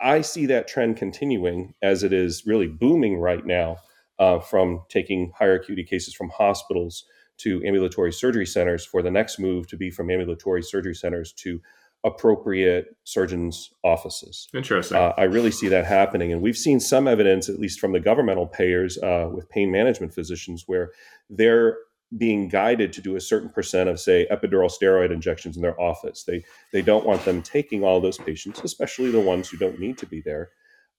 I 0.00 0.22
see 0.22 0.46
that 0.46 0.66
trend 0.66 0.96
continuing 0.96 1.74
as 1.82 2.02
it 2.02 2.12
is 2.12 2.46
really 2.46 2.68
booming 2.68 3.18
right 3.18 3.44
now 3.44 3.76
uh, 4.18 4.38
from 4.38 4.82
taking 4.88 5.32
higher 5.36 5.56
acuity 5.56 5.84
cases 5.84 6.14
from 6.14 6.30
hospitals 6.30 7.04
to 7.38 7.62
ambulatory 7.64 8.12
surgery 8.12 8.46
centers 8.46 8.84
for 8.84 9.02
the 9.02 9.10
next 9.10 9.38
move 9.38 9.66
to 9.68 9.76
be 9.76 9.90
from 9.90 10.10
ambulatory 10.10 10.62
surgery 10.62 10.94
centers 10.94 11.32
to 11.32 11.60
appropriate 12.04 12.96
surgeons' 13.04 13.70
offices. 13.84 14.48
Interesting. 14.54 14.96
Uh, 14.96 15.12
I 15.16 15.24
really 15.24 15.50
see 15.50 15.68
that 15.68 15.84
happening. 15.84 16.32
And 16.32 16.40
we've 16.40 16.56
seen 16.56 16.80
some 16.80 17.06
evidence, 17.06 17.48
at 17.48 17.58
least 17.58 17.78
from 17.78 17.92
the 17.92 18.00
governmental 18.00 18.46
payers 18.46 18.98
uh, 18.98 19.28
with 19.32 19.48
pain 19.50 19.70
management 19.70 20.14
physicians, 20.14 20.64
where 20.66 20.92
they're 21.28 21.76
being 22.16 22.48
guided 22.48 22.92
to 22.94 23.00
do 23.00 23.16
a 23.16 23.20
certain 23.20 23.50
percent 23.50 23.88
of, 23.88 24.00
say, 24.00 24.26
epidural 24.30 24.70
steroid 24.70 25.12
injections 25.12 25.56
in 25.56 25.62
their 25.62 25.80
office. 25.80 26.24
They, 26.24 26.42
they 26.72 26.82
don't 26.82 27.06
want 27.06 27.24
them 27.24 27.42
taking 27.42 27.84
all 27.84 28.00
those 28.00 28.18
patients, 28.18 28.60
especially 28.64 29.10
the 29.10 29.20
ones 29.20 29.48
who 29.48 29.58
don't 29.58 29.78
need 29.78 29.98
to 29.98 30.06
be 30.06 30.20
there. 30.20 30.50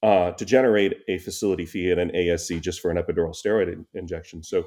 Uh, 0.04 0.32
to 0.32 0.46
generate 0.46 0.98
a 1.10 1.20
facility 1.20 1.64
fee 1.64 1.92
at 1.92 2.00
an 2.00 2.10
ASC 2.16 2.60
just 2.60 2.80
for 2.80 2.90
an 2.90 2.98
epidural 2.98 3.36
steroid 3.36 3.72
in- 3.72 3.86
injection. 3.94 4.42
So 4.42 4.66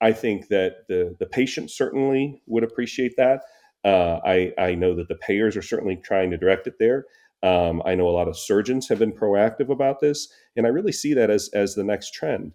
I 0.00 0.12
think 0.12 0.46
that 0.48 0.86
the 0.88 1.16
the 1.18 1.26
patient 1.26 1.70
certainly 1.70 2.40
would 2.46 2.62
appreciate 2.62 3.16
that. 3.16 3.42
Uh, 3.86 4.20
I, 4.24 4.52
I 4.58 4.74
know 4.74 4.96
that 4.96 5.06
the 5.06 5.14
payers 5.14 5.56
are 5.56 5.62
certainly 5.62 5.94
trying 5.94 6.32
to 6.32 6.36
direct 6.36 6.66
it 6.66 6.74
there. 6.80 7.06
Um, 7.44 7.82
I 7.86 7.94
know 7.94 8.08
a 8.08 8.10
lot 8.10 8.26
of 8.26 8.36
surgeons 8.36 8.88
have 8.88 8.98
been 8.98 9.12
proactive 9.12 9.68
about 9.68 10.00
this, 10.00 10.28
and 10.56 10.66
I 10.66 10.70
really 10.70 10.90
see 10.90 11.14
that 11.14 11.30
as 11.30 11.48
as 11.54 11.74
the 11.74 11.84
next 11.84 12.12
trend. 12.12 12.52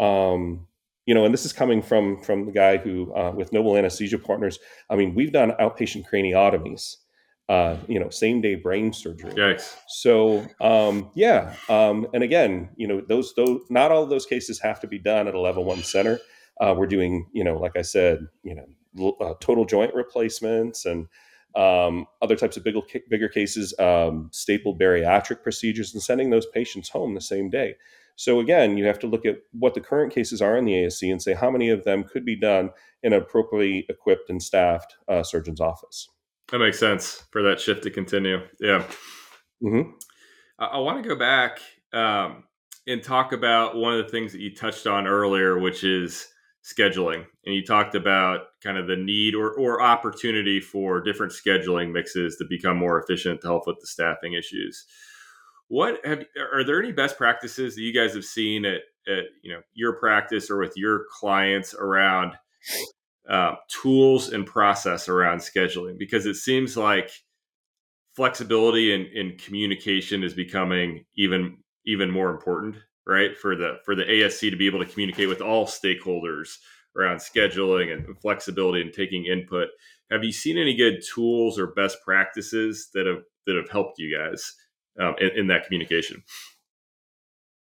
Um, 0.00 0.66
you 1.06 1.14
know, 1.14 1.24
and 1.24 1.32
this 1.32 1.44
is 1.44 1.52
coming 1.52 1.82
from 1.82 2.20
from 2.22 2.46
the 2.46 2.52
guy 2.52 2.78
who 2.78 3.14
uh, 3.14 3.32
with 3.34 3.52
Noble 3.52 3.76
Anesthesia 3.76 4.18
Partners. 4.18 4.58
I 4.90 4.96
mean, 4.96 5.14
we've 5.14 5.32
done 5.32 5.52
outpatient 5.60 6.04
craniotomies. 6.12 6.96
Uh, 7.48 7.76
you 7.86 8.00
know, 8.00 8.08
same 8.08 8.40
day 8.40 8.54
brain 8.54 8.92
surgery. 8.92 9.32
Yikes. 9.32 9.76
So, 9.86 10.46
um, 10.60 11.10
yeah, 11.14 11.54
um, 11.68 12.06
and 12.14 12.22
again, 12.22 12.70
you 12.76 12.88
know, 12.88 13.00
those 13.00 13.34
those 13.34 13.60
not 13.68 13.92
all 13.92 14.02
of 14.02 14.10
those 14.10 14.26
cases 14.26 14.58
have 14.60 14.80
to 14.80 14.86
be 14.86 14.98
done 14.98 15.28
at 15.28 15.34
a 15.34 15.40
level 15.40 15.64
one 15.64 15.82
center. 15.82 16.18
Uh, 16.60 16.74
we're 16.76 16.86
doing, 16.86 17.28
you 17.32 17.44
know, 17.44 17.58
like 17.58 17.76
I 17.76 17.82
said, 17.82 18.26
you 18.42 18.54
know, 18.54 18.64
uh, 18.98 19.34
total 19.40 19.64
joint 19.64 19.94
replacements 19.94 20.84
and 20.84 21.08
um, 21.54 22.06
other 22.20 22.36
types 22.36 22.56
of 22.56 22.64
bigger, 22.64 22.80
bigger 23.08 23.28
cases, 23.28 23.74
um, 23.78 24.30
staple 24.32 24.76
bariatric 24.76 25.42
procedures, 25.42 25.92
and 25.92 26.02
sending 26.02 26.30
those 26.30 26.46
patients 26.46 26.88
home 26.88 27.14
the 27.14 27.20
same 27.20 27.50
day. 27.50 27.74
So 28.16 28.40
again, 28.40 28.76
you 28.76 28.84
have 28.86 28.98
to 29.00 29.06
look 29.06 29.24
at 29.26 29.38
what 29.52 29.74
the 29.74 29.80
current 29.80 30.12
cases 30.12 30.42
are 30.42 30.56
in 30.56 30.64
the 30.64 30.72
ASC 30.72 31.10
and 31.10 31.20
say 31.20 31.34
how 31.34 31.50
many 31.50 31.70
of 31.70 31.84
them 31.84 32.04
could 32.04 32.24
be 32.24 32.36
done 32.36 32.70
in 33.02 33.12
an 33.12 33.20
appropriately 33.20 33.86
equipped 33.88 34.30
and 34.30 34.42
staffed 34.42 34.96
uh, 35.08 35.22
surgeon's 35.22 35.60
office. 35.60 36.08
That 36.50 36.58
makes 36.58 36.78
sense 36.78 37.24
for 37.30 37.42
that 37.42 37.60
shift 37.60 37.82
to 37.84 37.90
continue. 37.90 38.38
Yeah. 38.60 38.84
Mm-hmm. 39.62 39.90
I, 40.58 40.66
I 40.66 40.78
want 40.78 41.02
to 41.02 41.08
go 41.08 41.16
back 41.16 41.60
um, 41.92 42.44
and 42.86 43.02
talk 43.02 43.32
about 43.32 43.76
one 43.76 43.94
of 43.98 44.04
the 44.04 44.10
things 44.10 44.32
that 44.32 44.40
you 44.40 44.54
touched 44.54 44.86
on 44.86 45.06
earlier, 45.06 45.58
which 45.58 45.82
is 45.82 46.28
scheduling 46.62 47.24
and 47.44 47.54
you 47.54 47.64
talked 47.64 47.94
about 47.94 48.40
kind 48.62 48.78
of 48.78 48.86
the 48.86 48.96
need 48.96 49.34
or, 49.34 49.52
or 49.52 49.82
opportunity 49.82 50.60
for 50.60 51.00
different 51.00 51.32
scheduling 51.32 51.92
mixes 51.92 52.36
to 52.36 52.44
become 52.48 52.76
more 52.76 53.02
efficient 53.02 53.40
to 53.40 53.48
help 53.48 53.66
with 53.66 53.80
the 53.80 53.86
staffing 53.86 54.34
issues. 54.34 54.86
What 55.68 56.04
have 56.04 56.24
are 56.52 56.62
there 56.62 56.80
any 56.80 56.92
best 56.92 57.16
practices 57.16 57.74
that 57.74 57.82
you 57.82 57.92
guys 57.92 58.14
have 58.14 58.24
seen 58.24 58.64
at, 58.64 58.82
at 59.08 59.24
you 59.42 59.52
know 59.52 59.60
your 59.74 59.94
practice 59.94 60.50
or 60.50 60.58
with 60.58 60.76
your 60.76 61.06
clients 61.10 61.74
around 61.74 62.34
uh, 63.28 63.54
tools 63.68 64.28
and 64.28 64.46
process 64.46 65.08
around 65.08 65.38
scheduling? 65.38 65.98
Because 65.98 66.26
it 66.26 66.34
seems 66.34 66.76
like 66.76 67.10
flexibility 68.14 68.94
and, 68.94 69.06
and 69.06 69.38
communication 69.38 70.22
is 70.22 70.34
becoming 70.34 71.06
even 71.16 71.56
even 71.86 72.10
more 72.10 72.30
important 72.30 72.76
right 73.06 73.36
for 73.36 73.56
the 73.56 73.78
for 73.84 73.94
the 73.94 74.04
asc 74.04 74.38
to 74.48 74.56
be 74.56 74.66
able 74.66 74.78
to 74.78 74.90
communicate 74.90 75.28
with 75.28 75.40
all 75.40 75.66
stakeholders 75.66 76.58
around 76.96 77.18
scheduling 77.18 77.92
and 77.92 78.18
flexibility 78.20 78.80
and 78.80 78.92
taking 78.92 79.26
input. 79.26 79.68
Have 80.10 80.24
you 80.24 80.32
seen 80.32 80.58
any 80.58 80.76
good 80.76 81.02
tools 81.14 81.58
or 81.58 81.68
best 81.68 81.98
practices 82.04 82.90
that 82.94 83.06
have 83.06 83.22
that 83.46 83.56
have 83.56 83.70
helped 83.70 83.98
you 83.98 84.16
guys 84.16 84.54
um, 85.00 85.14
in, 85.18 85.30
in 85.30 85.46
that 85.48 85.64
communication? 85.64 86.22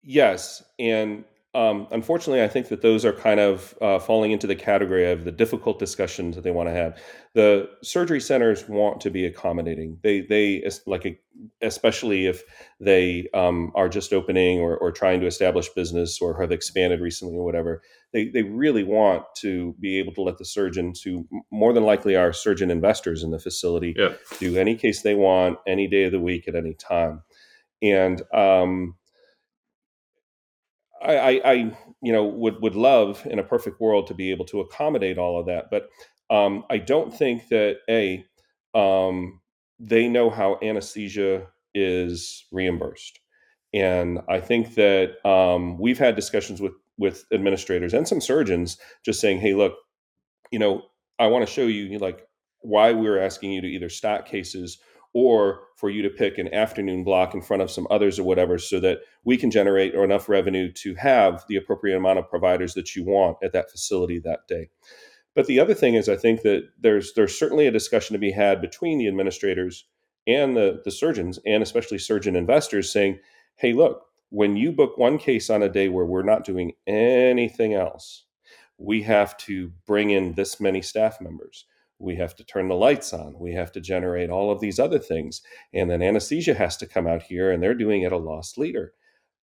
Yes 0.02 0.64
and 0.80 1.24
um, 1.56 1.88
unfortunately, 1.92 2.42
I 2.42 2.48
think 2.48 2.70
that 2.70 2.82
those 2.82 3.06
are 3.06 3.14
kind 3.14 3.40
of 3.40 3.78
uh, 3.80 4.00
falling 4.00 4.32
into 4.32 4.48
the 4.48 4.56
category 4.56 5.12
of 5.12 5.24
the 5.24 5.32
difficult 5.32 5.78
discussions 5.78 6.36
that 6.36 6.44
they 6.44 6.50
want 6.50 6.68
to 6.68 6.74
have. 6.74 6.98
The 7.36 7.70
surgery 7.84 8.20
centers 8.20 8.68
want 8.68 9.02
to 9.02 9.12
be 9.12 9.26
accommodating. 9.26 10.00
They 10.02 10.22
they 10.22 10.68
like 10.88 11.22
especially 11.62 12.26
if 12.26 12.44
they 12.80 13.28
um, 13.36 13.72
are 13.76 13.88
just 13.88 14.14
opening 14.14 14.60
or, 14.60 14.78
or 14.78 14.92
trying 14.92 15.20
to 15.20 15.28
establish 15.28 15.70
business 15.70 16.20
or 16.22 16.40
have 16.42 16.52
expanded 16.52 17.02
recently 17.02 17.36
or 17.36 17.46
whatever. 17.46 17.84
They 18.14 18.30
they 18.30 18.42
really 18.42 18.84
want 18.84 19.24
to 19.42 19.76
be 19.80 20.00
able 20.00 20.14
to 20.16 20.24
let 20.24 20.40
the 20.40 20.46
surgeons 20.46 21.04
who 21.04 21.28
more 21.52 21.72
than 21.72 21.84
likely 21.84 22.16
are 22.16 22.34
surgeon 22.34 22.72
investors 22.72 23.22
in 23.22 23.30
the 23.30 23.40
facility 23.40 23.94
yeah. 23.96 24.14
do 24.40 24.58
any 24.58 24.76
case 24.76 25.04
they 25.04 25.16
want 25.16 25.60
any 25.68 25.88
day 25.88 26.06
of 26.06 26.14
the 26.14 26.20
week 26.20 26.48
at 26.48 26.56
any 26.56 26.74
time. 26.74 27.22
And 27.84 28.24
um, 28.34 28.96
I, 31.04 31.42
I, 31.44 31.54
you 32.02 32.12
know, 32.12 32.26
would 32.26 32.62
would 32.62 32.76
love 32.76 33.26
in 33.26 33.40
a 33.40 33.44
perfect 33.44 33.80
world 33.80 34.08
to 34.08 34.14
be 34.14 34.32
able 34.32 34.46
to 34.46 34.62
accommodate 34.62 35.18
all 35.18 35.40
of 35.40 35.46
that, 35.48 35.70
but 35.70 35.90
um, 36.30 36.64
I 36.70 36.78
don't 36.78 37.14
think 37.14 37.50
that 37.50 37.78
a 37.90 38.26
um, 38.74 39.42
they 39.80 40.08
know 40.08 40.30
how 40.30 40.58
anesthesia 40.62 41.48
is 41.74 42.46
reimbursed, 42.52 43.20
and 43.74 44.20
I 44.30 44.40
think 44.40 44.76
that 44.76 45.26
um, 45.28 45.78
we've 45.78 46.00
had 46.00 46.16
discussions 46.16 46.62
with 46.62 46.74
with 46.98 47.26
administrators 47.34 47.94
and 47.94 48.08
some 48.08 48.22
surgeons 48.22 48.78
just 49.04 49.20
saying, 49.20 49.40
"Hey, 49.40 49.54
look, 49.54 49.74
you 50.52 50.60
know, 50.60 50.84
I 51.20 51.28
want 51.28 51.46
to 51.46 51.52
show 51.52 51.68
you 51.68 51.98
like 52.00 52.26
why 52.62 52.94
we're 52.94 53.20
asking 53.20 53.52
you 53.52 53.62
to 53.62 53.68
either 53.68 53.90
stack 53.90 54.26
cases 54.26 54.80
or 55.14 55.62
for 55.76 55.90
you 55.90 56.02
to 56.02 56.10
pick 56.10 56.38
an 56.38 56.54
afternoon 56.54 57.04
block 57.04 57.34
in 57.34 57.42
front 57.42 57.62
of 57.62 57.70
some 57.70 57.88
others 57.90 58.20
or 58.20 58.24
whatever 58.24 58.58
so 58.58 58.80
that 58.80 59.00
we 59.24 59.38
can 59.38 59.52
generate 59.52 59.94
enough 59.94 60.28
revenue 60.28 60.72
to 60.72 60.96
have 60.96 61.44
the 61.48 61.56
appropriate 61.56 61.98
amount 61.98 62.20
of 62.20 62.30
providers 62.30 62.74
that 62.74 62.96
you 62.96 63.04
want 63.04 63.38
at 63.44 63.54
that 63.54 63.70
facility 63.70 64.20
that 64.20 64.48
day. 64.48 64.70
But 65.36 65.48
the 65.48 65.60
other 65.60 65.74
thing 65.74 65.96
is 65.96 66.10
i 66.10 66.16
think 66.16 66.42
that 66.44 66.70
there's 66.80 67.14
there's 67.14 67.38
certainly 67.38 67.68
a 67.68 67.72
discussion 67.72 68.14
to 68.14 68.20
be 68.20 68.32
had 68.32 68.62
between 68.62 68.98
the 68.98 69.08
administrators 69.08 69.86
and 70.28 70.56
the, 70.56 70.82
the 70.86 70.92
surgeons 70.92 71.40
and 71.46 71.62
especially 71.62 71.98
surgeon 71.98 72.36
investors 72.36 72.92
saying 72.92 73.20
hey 73.56 73.74
look 73.74 74.06
when 74.30 74.56
you 74.56 74.72
book 74.72 74.98
one 74.98 75.18
case 75.18 75.50
on 75.50 75.62
a 75.62 75.70
day 75.70 75.90
where 75.90 76.06
we're 76.06 76.24
not 76.24 76.46
doing 76.46 76.74
anything 76.88 77.74
else 77.74 78.26
we 78.78 79.02
have 79.04 79.36
to 79.38 79.72
bring 79.86 80.10
in 80.10 80.34
this 80.34 80.60
many 80.60 80.82
staff 80.82 81.20
members 81.20 81.66
we 82.04 82.18
have 82.18 82.36
to 82.36 82.46
turn 82.46 82.70
the 82.70 82.76
lights 82.76 83.14
on 83.14 83.36
we 83.40 83.54
have 83.54 83.72
to 83.72 83.82
generate 83.82 84.30
all 84.32 84.52
of 84.52 84.62
these 84.62 84.80
other 84.80 85.00
things 85.00 85.42
and 85.74 85.92
then 85.92 86.04
anesthesia 86.04 86.54
has 86.56 86.78
to 86.78 86.88
come 86.88 87.08
out 87.08 87.24
here 87.24 87.52
and 87.52 87.64
they're 87.64 87.76
doing 87.76 88.04
it 88.04 88.14
a 88.14 88.18
lost 88.18 88.58
leader 88.58 88.94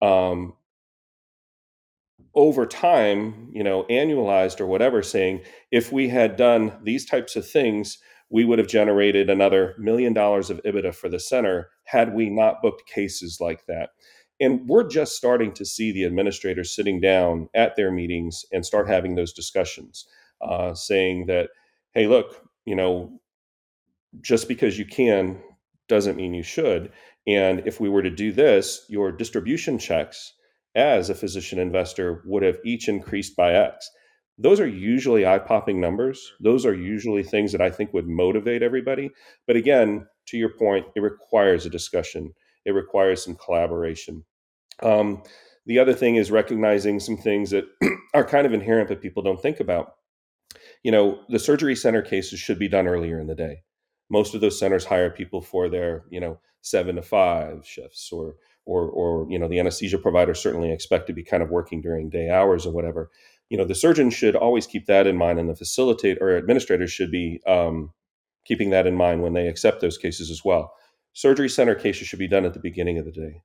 um, 0.03 0.55
over 2.35 2.67
time 2.67 3.51
you 3.53 3.65
know 3.65 3.85
annualized 3.91 4.61
or 4.61 4.67
whatever 4.67 5.03
saying 5.03 5.43
if 5.73 5.93
we 5.93 6.09
had 6.09 6.37
done 6.37 6.73
these 6.85 7.07
types 7.07 7.37
of 7.37 7.49
things 7.49 7.99
we 8.31 8.45
would 8.45 8.59
have 8.59 8.69
generated 8.69 9.29
another 9.29 9.75
million 9.79 10.13
dollars 10.13 10.51
of 10.51 10.61
EBITDA 10.65 10.95
for 10.95 11.09
the 11.09 11.21
center 11.21 11.71
had 11.85 12.15
we 12.15 12.31
not 12.31 12.63
booked 12.63 12.89
cases 12.89 13.39
like 13.41 13.67
that. 13.67 13.91
And 14.41 14.67
we're 14.69 14.89
just 14.89 15.17
starting 15.17 15.53
to 15.53 15.65
see 15.65 15.93
the 15.93 16.05
administrators 16.05 16.75
sitting 16.75 17.01
down 17.01 17.49
at 17.55 17.77
their 17.77 17.91
meetings 17.91 18.45
and 18.53 18.65
start 18.65 18.89
having 18.89 19.15
those 19.15 19.33
discussions, 19.33 20.07
uh, 20.41 20.75
saying 20.75 21.27
that, 21.27 21.51
hey, 21.93 22.07
look, 22.07 22.43
you 22.65 22.75
know, 22.75 23.21
just 24.21 24.49
because 24.49 24.79
you 24.79 24.85
can 24.85 25.41
doesn't 25.89 26.17
mean 26.17 26.35
you 26.35 26.43
should. 26.43 26.93
And 27.27 27.63
if 27.67 27.81
we 27.81 27.89
were 27.89 28.03
to 28.03 28.11
do 28.11 28.33
this, 28.33 28.85
your 28.89 29.13
distribution 29.13 29.79
checks 29.79 30.35
as 30.75 31.11
a 31.11 31.15
physician 31.15 31.59
investor 31.59 32.23
would 32.27 32.43
have 32.43 32.59
each 32.65 32.89
increased 32.89 33.37
by 33.37 33.55
X. 33.55 33.91
Those 34.39 34.61
are 34.61 34.67
usually 34.67 35.27
eye 35.27 35.39
popping 35.39 35.81
numbers. 35.81 36.33
Those 36.41 36.65
are 36.65 36.75
usually 36.75 37.23
things 37.23 37.53
that 37.53 37.61
I 37.61 37.71
think 37.71 37.93
would 37.93 38.09
motivate 38.09 38.63
everybody. 38.63 39.11
But 39.47 39.57
again, 39.57 40.07
to 40.29 40.39
your 40.39 40.51
point, 40.51 40.87
it 40.97 41.01
requires 41.01 41.67
a 41.67 41.71
discussion, 41.71 42.33
it 42.65 42.71
requires 42.71 43.23
some 43.23 43.35
collaboration. 43.35 44.25
Um, 44.83 45.23
the 45.67 45.79
other 45.79 45.93
thing 45.93 46.17
is 46.17 46.31
recognizing 46.31 47.01
some 47.01 47.17
things 47.17 47.51
that 47.51 47.65
are 48.15 48.25
kind 48.25 48.47
of 48.47 48.55
inherent 48.55 48.89
but 48.89 49.03
people 49.03 49.23
don't 49.23 49.41
think 49.41 49.61
about 49.61 49.93
you 50.83 50.91
know, 50.91 51.21
the 51.29 51.39
surgery 51.39 51.77
center 51.77 52.03
cases 52.03 52.41
should 52.41 52.59
be 52.59 52.69
done 52.69 52.87
earlier 52.87 53.21
in 53.21 53.27
the 53.27 53.35
day. 53.35 53.63
Most 54.09 54.35
of 54.35 54.41
those 54.41 54.59
centers 54.59 54.85
hire 54.85 55.11
people 55.11 55.41
for 55.41 55.69
their, 55.69 56.05
you 56.11 56.21
know, 56.21 56.41
seven 56.63 56.97
to 56.97 57.03
five 57.03 57.67
shifts 57.67 58.11
or 58.13 58.37
or 58.67 58.89
or 58.89 59.27
you 59.31 59.39
know 59.39 59.49
the 59.49 59.59
anesthesia 59.59 59.99
provider 59.99 60.35
certainly 60.35 60.73
expect 60.73 61.07
to 61.07 61.13
be 61.13 61.25
kind 61.25 61.43
of 61.43 61.51
working 61.51 61.81
during 61.81 62.11
day 62.11 62.31
hours 62.31 62.67
or 62.67 62.73
whatever. 62.73 63.11
You 63.49 63.59
know 63.59 63.65
the 63.65 63.75
surgeon 63.75 64.11
should 64.11 64.37
always 64.37 64.67
keep 64.67 64.87
that 64.87 65.07
in 65.07 65.17
mind 65.17 65.39
and 65.39 65.49
the 65.49 65.55
facilitator 65.55 66.21
or 66.21 66.37
administrators 66.37 66.93
should 66.93 67.11
be 67.11 67.41
um, 67.47 67.93
keeping 68.45 68.71
that 68.71 68.87
in 68.87 68.95
mind 68.95 69.23
when 69.23 69.33
they 69.33 69.49
accept 69.49 69.81
those 69.81 69.99
cases 69.99 70.31
as 70.31 70.45
well. 70.45 70.73
Surgery 71.13 71.49
center 71.49 71.75
cases 71.75 72.07
should 72.07 72.19
be 72.19 72.29
done 72.29 72.45
at 72.45 72.55
the 72.55 72.61
beginning 72.61 72.99
of 72.99 73.05
the 73.05 73.13
day. 73.13 73.43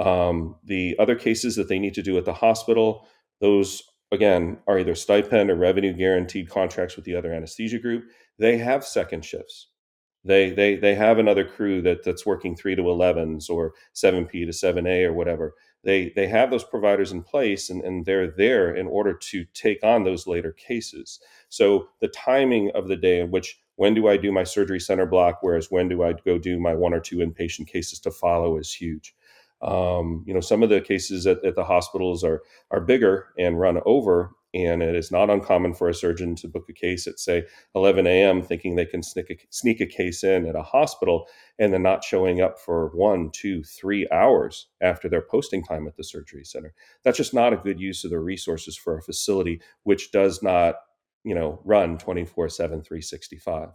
Um, 0.00 0.56
the 0.64 0.96
other 0.98 1.14
cases 1.14 1.54
that 1.54 1.68
they 1.68 1.78
need 1.78 1.94
to 1.94 2.02
do 2.02 2.18
at 2.18 2.24
the 2.24 2.32
hospital 2.32 3.06
those 3.40 3.82
again 4.12 4.58
are 4.66 4.78
either 4.78 4.94
stipend 4.94 5.50
or 5.50 5.56
revenue 5.56 5.92
guaranteed 5.92 6.48
contracts 6.48 6.96
with 6.96 7.04
the 7.04 7.14
other 7.14 7.32
anesthesia 7.32 7.78
group. 7.78 8.04
They 8.38 8.58
have 8.58 8.84
second 8.84 9.24
shifts. 9.24 9.68
They 10.24 10.50
they 10.50 10.76
they 10.76 10.94
have 10.94 11.18
another 11.18 11.44
crew 11.44 11.82
that 11.82 12.02
that's 12.02 12.24
working 12.24 12.56
3 12.56 12.76
to 12.76 12.82
11s 12.82 13.50
or 13.50 13.74
7p 13.94 14.30
to 14.30 14.52
7a 14.52 15.04
or 15.04 15.12
whatever. 15.12 15.54
They 15.82 16.12
they 16.16 16.26
have 16.28 16.50
those 16.50 16.64
providers 16.64 17.12
in 17.12 17.22
place 17.22 17.68
and, 17.68 17.82
and 17.82 18.06
they're 18.06 18.30
there 18.30 18.74
in 18.74 18.86
order 18.86 19.12
to 19.12 19.44
take 19.52 19.84
on 19.84 20.04
those 20.04 20.26
later 20.26 20.52
cases. 20.52 21.20
So 21.50 21.88
the 22.00 22.08
timing 22.08 22.70
of 22.74 22.88
the 22.88 22.96
day 22.96 23.20
in 23.20 23.30
which 23.30 23.58
when 23.76 23.94
do 23.94 24.08
i 24.08 24.16
do 24.16 24.30
my 24.30 24.44
surgery 24.44 24.80
center 24.80 25.06
block 25.06 25.38
whereas 25.40 25.70
when 25.70 25.88
do 25.88 26.02
i 26.02 26.12
go 26.12 26.38
do 26.38 26.58
my 26.58 26.74
one 26.74 26.94
or 26.94 27.00
two 27.00 27.16
inpatient 27.16 27.66
cases 27.66 27.98
to 27.98 28.10
follow 28.10 28.56
is 28.56 28.72
huge 28.72 29.14
um, 29.62 30.24
you 30.26 30.34
know 30.34 30.40
some 30.40 30.62
of 30.62 30.68
the 30.68 30.80
cases 30.80 31.26
at, 31.26 31.44
at 31.44 31.54
the 31.54 31.64
hospitals 31.64 32.24
are 32.24 32.42
are 32.70 32.80
bigger 32.80 33.28
and 33.38 33.58
run 33.58 33.80
over 33.86 34.32
and 34.54 34.84
it 34.84 34.94
is 34.94 35.10
not 35.10 35.30
uncommon 35.30 35.74
for 35.74 35.88
a 35.88 35.94
surgeon 35.94 36.36
to 36.36 36.46
book 36.46 36.66
a 36.68 36.72
case 36.72 37.08
at, 37.08 37.18
say, 37.18 37.44
11 37.74 38.06
a.m., 38.06 38.40
thinking 38.40 38.76
they 38.76 38.86
can 38.86 39.02
sneak 39.02 39.28
a, 39.28 39.36
sneak 39.50 39.80
a 39.80 39.86
case 39.86 40.22
in 40.22 40.46
at 40.46 40.54
a 40.54 40.62
hospital 40.62 41.26
and 41.58 41.72
then 41.72 41.82
not 41.82 42.04
showing 42.04 42.40
up 42.40 42.58
for 42.60 42.90
one, 42.94 43.30
two, 43.32 43.64
three 43.64 44.06
hours 44.12 44.68
after 44.80 45.08
their 45.08 45.22
posting 45.22 45.64
time 45.64 45.88
at 45.88 45.96
the 45.96 46.04
surgery 46.04 46.44
center. 46.44 46.72
That's 47.02 47.16
just 47.16 47.34
not 47.34 47.52
a 47.52 47.56
good 47.56 47.80
use 47.80 48.04
of 48.04 48.12
the 48.12 48.20
resources 48.20 48.76
for 48.76 48.96
a 48.96 49.02
facility 49.02 49.60
which 49.82 50.12
does 50.12 50.40
not, 50.40 50.76
you 51.24 51.34
know, 51.34 51.60
run 51.64 51.98
24 51.98 52.48
7, 52.48 52.80
365. 52.80 53.70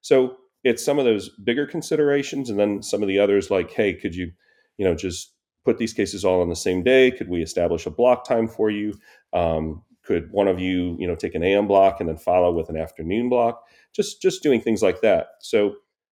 So 0.00 0.36
it's 0.64 0.82
some 0.82 0.98
of 0.98 1.04
those 1.04 1.28
bigger 1.28 1.66
considerations 1.66 2.48
and 2.48 2.58
then 2.58 2.82
some 2.82 3.02
of 3.02 3.08
the 3.08 3.18
others 3.18 3.50
like, 3.50 3.70
hey, 3.72 3.92
could 3.92 4.14
you, 4.14 4.32
you 4.76 4.84
know, 4.84 4.94
just 4.94 5.32
put 5.64 5.78
these 5.78 5.92
cases 5.92 6.24
all 6.24 6.40
on 6.40 6.48
the 6.48 6.56
same 6.56 6.82
day? 6.82 7.10
Could 7.10 7.28
we 7.28 7.42
establish 7.42 7.86
a 7.86 7.90
block 7.90 8.26
time 8.26 8.48
for 8.48 8.70
you? 8.70 8.94
Um, 9.32 9.82
could 10.04 10.30
one 10.30 10.48
of 10.48 10.60
you 10.60 10.96
you 10.98 11.06
know 11.06 11.14
take 11.14 11.34
an 11.34 11.42
am 11.42 11.66
block 11.66 12.00
and 12.00 12.08
then 12.08 12.18
follow 12.18 12.52
with 12.52 12.68
an 12.68 12.76
afternoon 12.76 13.28
block? 13.28 13.62
Just 13.94 14.20
just 14.20 14.42
doing 14.42 14.60
things 14.60 14.82
like 14.82 15.00
that. 15.00 15.28
So 15.40 15.74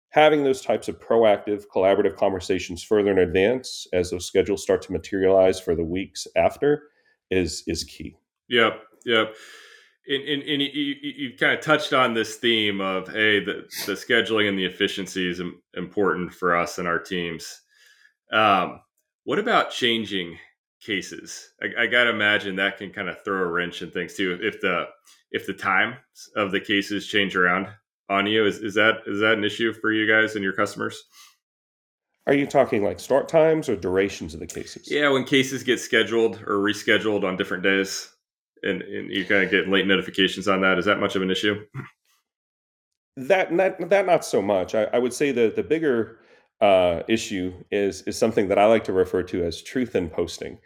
having 0.09 0.43
those 0.43 0.61
types 0.61 0.87
of 0.87 0.99
proactive 0.99 1.65
collaborative 1.73 2.15
conversations 2.15 2.83
further 2.83 3.11
in 3.11 3.19
advance 3.19 3.87
as 3.93 4.09
those 4.09 4.25
schedules 4.25 4.63
start 4.63 4.81
to 4.81 4.91
materialize 4.91 5.59
for 5.59 5.75
the 5.75 5.85
weeks 5.85 6.27
after 6.35 6.83
is 7.31 7.63
is 7.67 7.83
key. 7.83 8.17
Yep 8.49 8.81
yep. 9.07 9.35
And, 10.09 10.23
and, 10.23 10.43
and 10.43 10.61
you, 10.61 10.69
you, 10.73 11.13
you, 11.17 11.37
kind 11.37 11.57
of 11.57 11.59
touched 11.63 11.91
on 11.91 12.13
this 12.13 12.35
theme 12.35 12.79
of 12.79 13.07
hey 13.09 13.43
the, 13.43 13.67
the 13.85 13.93
scheduling 13.93 14.47
and 14.47 14.57
the 14.57 14.65
efficiency 14.65 15.29
is 15.29 15.41
important 15.75 16.33
for 16.33 16.55
us 16.55 16.77
and 16.77 16.87
our 16.87 16.99
teams 16.99 17.61
um, 18.31 18.81
what 19.23 19.39
about 19.39 19.71
changing 19.71 20.37
cases. 20.81 21.53
I, 21.61 21.83
I 21.83 21.87
got 21.87 22.05
to 22.05 22.09
imagine 22.11 22.55
that 22.55 22.77
can 22.77 22.91
kind 22.91 23.09
of 23.09 23.23
throw 23.23 23.41
a 23.41 23.45
wrench 23.45 23.81
in 23.81 23.91
things 23.91 24.13
too. 24.13 24.37
If 24.41 24.61
the 24.61 24.85
if 25.31 25.45
the 25.45 25.53
time 25.53 25.95
of 26.35 26.51
the 26.51 26.59
cases 26.59 27.07
change 27.07 27.35
around 27.35 27.67
on 28.09 28.27
you, 28.27 28.45
is, 28.45 28.59
is 28.59 28.73
that 28.75 28.99
is 29.05 29.19
that 29.19 29.33
an 29.33 29.43
issue 29.43 29.73
for 29.73 29.91
you 29.91 30.07
guys 30.07 30.35
and 30.35 30.43
your 30.43 30.53
customers? 30.53 31.03
Are 32.25 32.33
you 32.33 32.45
talking 32.45 32.83
like 32.83 32.99
start 32.99 33.29
times 33.29 33.69
or 33.69 33.75
durations 33.75 34.33
of 34.33 34.39
the 34.39 34.47
cases? 34.47 34.89
Yeah, 34.91 35.09
when 35.09 35.23
cases 35.23 35.63
get 35.63 35.79
scheduled 35.79 36.41
or 36.41 36.57
rescheduled 36.57 37.23
on 37.23 37.37
different 37.37 37.63
days, 37.63 38.09
and, 38.63 38.81
and 38.81 39.09
you 39.11 39.25
kind 39.25 39.43
of 39.43 39.51
get 39.51 39.69
late 39.69 39.87
notifications 39.87 40.47
on 40.47 40.61
that. 40.61 40.77
Is 40.77 40.85
that 40.85 40.99
much 40.99 41.15
of 41.15 41.21
an 41.21 41.31
issue? 41.31 41.65
That 43.15 43.55
that, 43.57 43.89
that 43.89 44.05
not 44.05 44.25
so 44.25 44.41
much. 44.41 44.75
I, 44.75 44.83
I 44.85 44.99
would 44.99 45.13
say 45.13 45.31
the 45.31 45.51
the 45.55 45.63
bigger 45.63 46.19
uh, 46.61 47.03
issue 47.07 47.53
is 47.71 48.01
is 48.03 48.17
something 48.17 48.47
that 48.49 48.59
I 48.59 48.65
like 48.65 48.83
to 48.85 48.93
refer 48.93 49.23
to 49.23 49.43
as 49.43 49.61
truth 49.61 49.95
in 49.95 50.09
posting. 50.09 50.59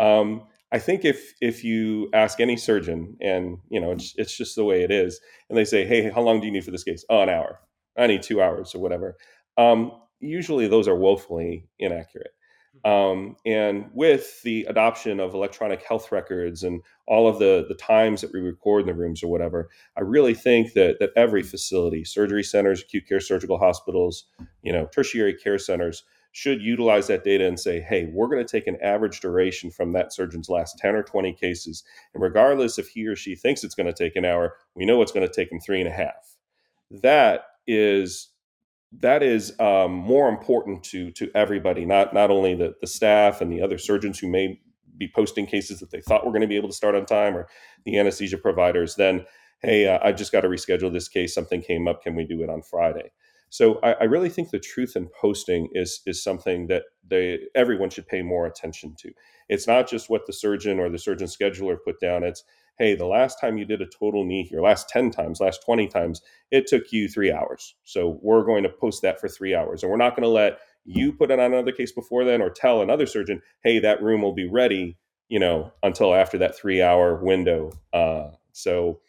Um, 0.00 0.44
I 0.72 0.78
think 0.78 1.04
if 1.04 1.34
if 1.40 1.64
you 1.64 2.10
ask 2.12 2.40
any 2.40 2.56
surgeon, 2.56 3.16
and 3.20 3.58
you 3.70 3.80
know 3.80 3.92
it's 3.92 4.14
it's 4.16 4.36
just 4.36 4.56
the 4.56 4.64
way 4.64 4.82
it 4.82 4.90
is, 4.90 5.20
and 5.48 5.56
they 5.56 5.64
say, 5.64 5.86
"Hey, 5.86 6.10
how 6.10 6.20
long 6.22 6.40
do 6.40 6.46
you 6.46 6.52
need 6.52 6.64
for 6.64 6.70
this 6.70 6.84
case?" 6.84 7.04
Oh, 7.08 7.22
an 7.22 7.28
hour. 7.28 7.60
I 7.96 8.06
need 8.06 8.22
two 8.22 8.42
hours 8.42 8.74
or 8.74 8.80
whatever. 8.80 9.16
Um, 9.56 9.92
usually, 10.20 10.68
those 10.68 10.88
are 10.88 10.96
woefully 10.96 11.68
inaccurate. 11.78 12.32
Um, 12.84 13.36
and 13.44 13.90
with 13.92 14.42
the 14.42 14.64
adoption 14.64 15.18
of 15.20 15.34
electronic 15.34 15.82
health 15.82 16.12
records 16.12 16.62
and 16.62 16.80
all 17.06 17.26
of 17.26 17.38
the 17.38 17.66
the 17.68 17.74
times 17.74 18.20
that 18.20 18.32
we 18.32 18.40
record 18.40 18.82
in 18.82 18.86
the 18.86 18.94
rooms 18.94 19.22
or 19.22 19.28
whatever, 19.28 19.68
I 19.96 20.02
really 20.02 20.34
think 20.34 20.74
that 20.74 20.98
that 21.00 21.10
every 21.16 21.42
facility, 21.42 22.04
surgery 22.04 22.44
centers, 22.44 22.82
acute 22.82 23.08
care 23.08 23.20
surgical 23.20 23.58
hospitals, 23.58 24.26
you 24.62 24.72
know, 24.72 24.86
tertiary 24.86 25.34
care 25.34 25.58
centers, 25.58 26.04
should 26.32 26.62
utilize 26.62 27.06
that 27.08 27.24
data 27.24 27.46
and 27.46 27.58
say, 27.58 27.80
hey, 27.80 28.08
we're 28.12 28.28
going 28.28 28.44
to 28.44 28.50
take 28.50 28.66
an 28.66 28.78
average 28.82 29.20
duration 29.20 29.70
from 29.70 29.92
that 29.92 30.12
surgeon's 30.12 30.48
last 30.48 30.78
10 30.78 30.94
or 30.94 31.02
20 31.02 31.32
cases. 31.32 31.82
And 32.14 32.22
regardless 32.22 32.78
if 32.78 32.88
he 32.88 33.06
or 33.06 33.16
she 33.16 33.34
thinks 33.34 33.64
it's 33.64 33.74
going 33.74 33.86
to 33.86 33.92
take 33.92 34.14
an 34.14 34.24
hour, 34.24 34.54
we 34.74 34.84
know 34.84 35.02
it's 35.02 35.12
going 35.12 35.26
to 35.26 35.32
take 35.32 35.50
them 35.50 35.60
three 35.60 35.80
and 35.80 35.88
a 35.88 35.92
half. 35.92 36.36
That 36.90 37.44
is 37.66 38.28
that 38.92 39.22
is 39.22 39.58
um, 39.60 39.92
more 39.92 40.28
important 40.28 40.82
to 40.84 41.10
to 41.12 41.30
everybody, 41.34 41.84
not 41.84 42.14
not 42.14 42.30
only 42.30 42.54
the 42.54 42.74
the 42.80 42.86
staff 42.86 43.40
and 43.40 43.52
the 43.52 43.60
other 43.60 43.78
surgeons 43.78 44.18
who 44.18 44.28
may 44.28 44.60
be 44.96 45.10
posting 45.14 45.46
cases 45.46 45.78
that 45.80 45.90
they 45.90 46.00
thought 46.00 46.24
were 46.24 46.32
going 46.32 46.42
to 46.42 46.48
be 46.48 46.56
able 46.56 46.68
to 46.68 46.74
start 46.74 46.94
on 46.94 47.06
time, 47.06 47.36
or 47.36 47.48
the 47.84 47.98
anesthesia 47.98 48.38
providers. 48.38 48.96
Then, 48.96 49.24
hey, 49.60 49.86
uh, 49.86 49.98
I 50.02 50.12
just 50.12 50.32
got 50.32 50.40
to 50.40 50.48
reschedule 50.48 50.92
this 50.92 51.08
case. 51.08 51.34
Something 51.34 51.62
came 51.62 51.86
up. 51.86 52.02
Can 52.02 52.14
we 52.14 52.24
do 52.24 52.42
it 52.42 52.50
on 52.50 52.62
Friday? 52.62 53.12
So 53.50 53.78
I, 53.82 53.92
I, 53.92 54.04
really 54.04 54.28
think 54.28 54.50
the 54.50 54.58
truth 54.58 54.94
in 54.94 55.08
posting 55.20 55.68
is 55.72 56.00
is 56.06 56.22
something 56.22 56.66
that 56.66 56.84
they 57.06 57.38
everyone 57.54 57.90
should 57.90 58.06
pay 58.06 58.22
more 58.22 58.46
attention 58.46 58.94
to. 58.98 59.10
It's 59.48 59.66
not 59.66 59.88
just 59.88 60.10
what 60.10 60.26
the 60.26 60.32
surgeon 60.32 60.78
or 60.78 60.90
the 60.90 60.98
surgeon 60.98 61.26
scheduler 61.26 61.76
put 61.82 61.98
down. 62.00 62.24
It's 62.24 62.44
hey, 62.78 62.94
the 62.94 63.06
last 63.06 63.40
time 63.40 63.58
you 63.58 63.64
did 63.64 63.82
a 63.82 63.86
total 63.86 64.24
knee, 64.24 64.48
your 64.50 64.62
last 64.62 64.88
10 64.88 65.10
times, 65.10 65.40
last 65.40 65.62
20 65.64 65.88
times, 65.88 66.22
it 66.50 66.66
took 66.66 66.92
you 66.92 67.08
three 67.08 67.32
hours. 67.32 67.74
So 67.84 68.18
we're 68.22 68.44
going 68.44 68.62
to 68.62 68.68
post 68.68 69.02
that 69.02 69.20
for 69.20 69.28
three 69.28 69.54
hours. 69.54 69.82
And 69.82 69.90
we're 69.90 69.98
not 69.98 70.14
going 70.14 70.22
to 70.22 70.28
let 70.28 70.58
you 70.84 71.12
put 71.12 71.30
it 71.30 71.40
on 71.40 71.52
another 71.52 71.72
case 71.72 71.92
before 71.92 72.24
then 72.24 72.40
or 72.40 72.50
tell 72.50 72.80
another 72.80 73.06
surgeon, 73.06 73.42
hey, 73.62 73.78
that 73.80 74.02
room 74.02 74.22
will 74.22 74.34
be 74.34 74.48
ready, 74.48 74.96
you 75.28 75.38
know, 75.38 75.72
until 75.82 76.14
after 76.14 76.38
that 76.38 76.56
three 76.56 76.80
hour 76.80 77.16
window. 77.16 77.72
Uh, 77.92 78.30
so 78.52 79.00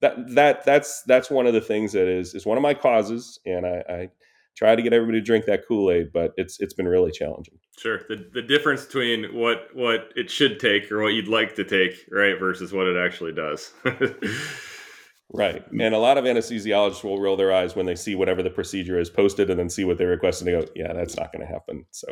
that 0.00 0.34
that 0.34 0.64
that's 0.64 1.02
that's 1.02 1.30
one 1.30 1.46
of 1.46 1.52
the 1.52 1.60
things 1.60 1.92
that 1.92 2.08
is 2.08 2.34
is 2.34 2.46
one 2.46 2.56
of 2.56 2.62
my 2.62 2.74
causes. 2.74 3.38
And 3.44 3.66
I, 3.66 3.84
I 3.88 4.08
try 4.56 4.74
to 4.74 4.82
get 4.82 4.92
everybody 4.92 5.18
to 5.20 5.24
drink 5.24 5.46
that 5.46 5.66
Kool 5.66 5.90
Aid, 5.90 6.12
but 6.12 6.32
it's 6.36 6.60
it's 6.60 6.74
been 6.74 6.88
really 6.88 7.10
challenging. 7.10 7.58
Sure, 7.78 8.00
the 8.08 8.28
the 8.32 8.42
difference 8.42 8.84
between 8.84 9.34
what 9.34 9.68
what 9.74 10.12
it 10.16 10.30
should 10.30 10.60
take 10.60 10.90
or 10.90 11.02
what 11.02 11.14
you'd 11.14 11.28
like 11.28 11.54
to 11.56 11.64
take, 11.64 11.94
right, 12.10 12.38
versus 12.38 12.72
what 12.72 12.86
it 12.86 12.96
actually 12.96 13.32
does. 13.32 13.72
right, 15.32 15.64
and 15.70 15.94
a 15.94 15.98
lot 15.98 16.18
of 16.18 16.24
anesthesiologists 16.24 17.02
will 17.04 17.20
roll 17.20 17.36
their 17.36 17.52
eyes 17.52 17.74
when 17.74 17.86
they 17.86 17.96
see 17.96 18.14
whatever 18.14 18.42
the 18.42 18.50
procedure 18.50 18.98
is 18.98 19.10
posted, 19.10 19.50
and 19.50 19.58
then 19.58 19.70
see 19.70 19.84
what 19.84 19.98
they 19.98 20.04
request, 20.04 20.40
and 20.40 20.48
they 20.48 20.52
go, 20.52 20.66
"Yeah, 20.76 20.92
that's 20.92 21.16
not 21.16 21.32
going 21.32 21.46
to 21.46 21.52
happen." 21.52 21.86
So, 21.90 22.08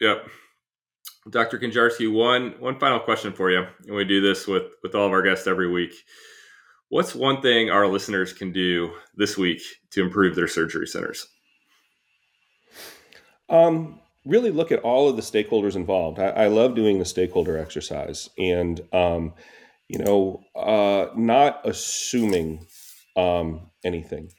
yep. 0.00 0.26
Dr. 1.28 1.58
Kenjarski, 1.58 2.10
one 2.10 2.54
one 2.60 2.78
final 2.78 3.00
question 3.00 3.32
for 3.32 3.50
you, 3.50 3.64
and 3.86 3.94
we 3.94 4.04
do 4.04 4.20
this 4.20 4.46
with 4.46 4.72
with 4.82 4.94
all 4.94 5.06
of 5.06 5.12
our 5.12 5.22
guests 5.22 5.46
every 5.46 5.70
week. 5.70 5.92
What's 6.88 7.14
one 7.14 7.40
thing 7.40 7.70
our 7.70 7.86
listeners 7.86 8.32
can 8.32 8.52
do 8.52 8.92
this 9.14 9.36
week 9.36 9.62
to 9.92 10.02
improve 10.02 10.34
their 10.34 10.48
surgery 10.48 10.86
centers? 10.86 11.28
Um, 13.50 14.00
really 14.24 14.50
look 14.50 14.70
at 14.70 14.80
all 14.80 15.08
of 15.08 15.16
the 15.16 15.22
stakeholders 15.22 15.76
involved. 15.76 16.18
I, 16.18 16.28
I 16.28 16.46
love 16.46 16.74
doing 16.74 16.98
the 16.98 17.04
stakeholder 17.04 17.58
exercise, 17.58 18.30
and 18.38 18.80
um, 18.92 19.34
you 19.88 19.98
know, 19.98 20.42
uh, 20.54 21.06
not 21.16 21.60
assuming 21.64 22.66
um, 23.16 23.70
anything. 23.84 24.30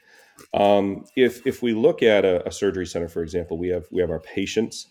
Um, 0.53 1.05
if 1.15 1.45
if 1.45 1.61
we 1.61 1.73
look 1.73 2.01
at 2.01 2.25
a, 2.25 2.47
a, 2.47 2.51
surgery 2.51 2.85
center, 2.85 3.07
for 3.07 3.21
example, 3.21 3.57
we 3.57 3.69
have 3.69 3.85
we 3.91 4.01
have 4.01 4.09
our 4.09 4.19
patients, 4.19 4.87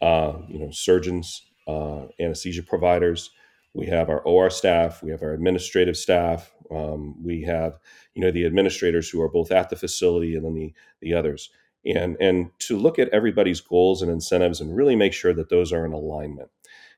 uh, 0.00 0.34
you 0.48 0.58
know, 0.58 0.70
surgeons, 0.70 1.42
uh, 1.66 2.06
anesthesia 2.20 2.62
providers. 2.62 3.30
We 3.74 3.86
have 3.86 4.08
our 4.08 4.20
OR 4.20 4.50
staff. 4.50 5.02
We 5.02 5.10
have 5.10 5.22
our 5.22 5.32
administrative 5.32 5.96
staff. 5.96 6.52
Um, 6.70 7.22
we 7.22 7.42
have, 7.42 7.78
you 8.14 8.22
know, 8.22 8.30
the 8.30 8.46
administrators 8.46 9.10
who 9.10 9.20
are 9.20 9.28
both 9.28 9.50
at 9.50 9.68
the 9.68 9.76
facility 9.76 10.36
and 10.36 10.44
then 10.44 10.54
the 10.54 10.72
the 11.00 11.14
others 11.14 11.50
and 11.86 12.16
and 12.20 12.50
to 12.60 12.76
look 12.78 12.98
at 12.98 13.08
everybody's 13.10 13.60
goals 13.60 14.02
and 14.02 14.10
incentives 14.10 14.60
and 14.60 14.76
really 14.76 14.96
make 14.96 15.12
sure 15.12 15.34
that 15.34 15.48
those 15.48 15.72
are 15.72 15.84
in 15.86 15.92
alignment. 15.92 16.50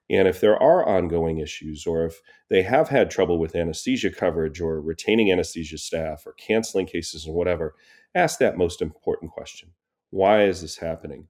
And 0.08 0.28
if 0.28 0.40
there 0.40 0.60
are 0.62 0.86
ongoing 0.86 1.38
issues 1.38 1.86
or 1.86 2.04
if 2.04 2.22
they 2.48 2.62
have 2.62 2.88
had 2.88 3.10
trouble 3.10 3.38
with 3.38 3.56
anesthesia 3.56 4.10
coverage 4.10 4.60
or 4.60 4.80
retaining 4.80 5.32
anesthesia 5.32 5.78
staff 5.78 6.24
or 6.26 6.32
canceling 6.34 6.86
cases 6.86 7.26
and 7.26 7.34
whatever 7.34 7.74
ask 8.14 8.38
that 8.38 8.56
most 8.56 8.80
important 8.80 9.30
question. 9.30 9.70
Why 10.10 10.44
is 10.44 10.62
this 10.62 10.78
happening? 10.78 11.28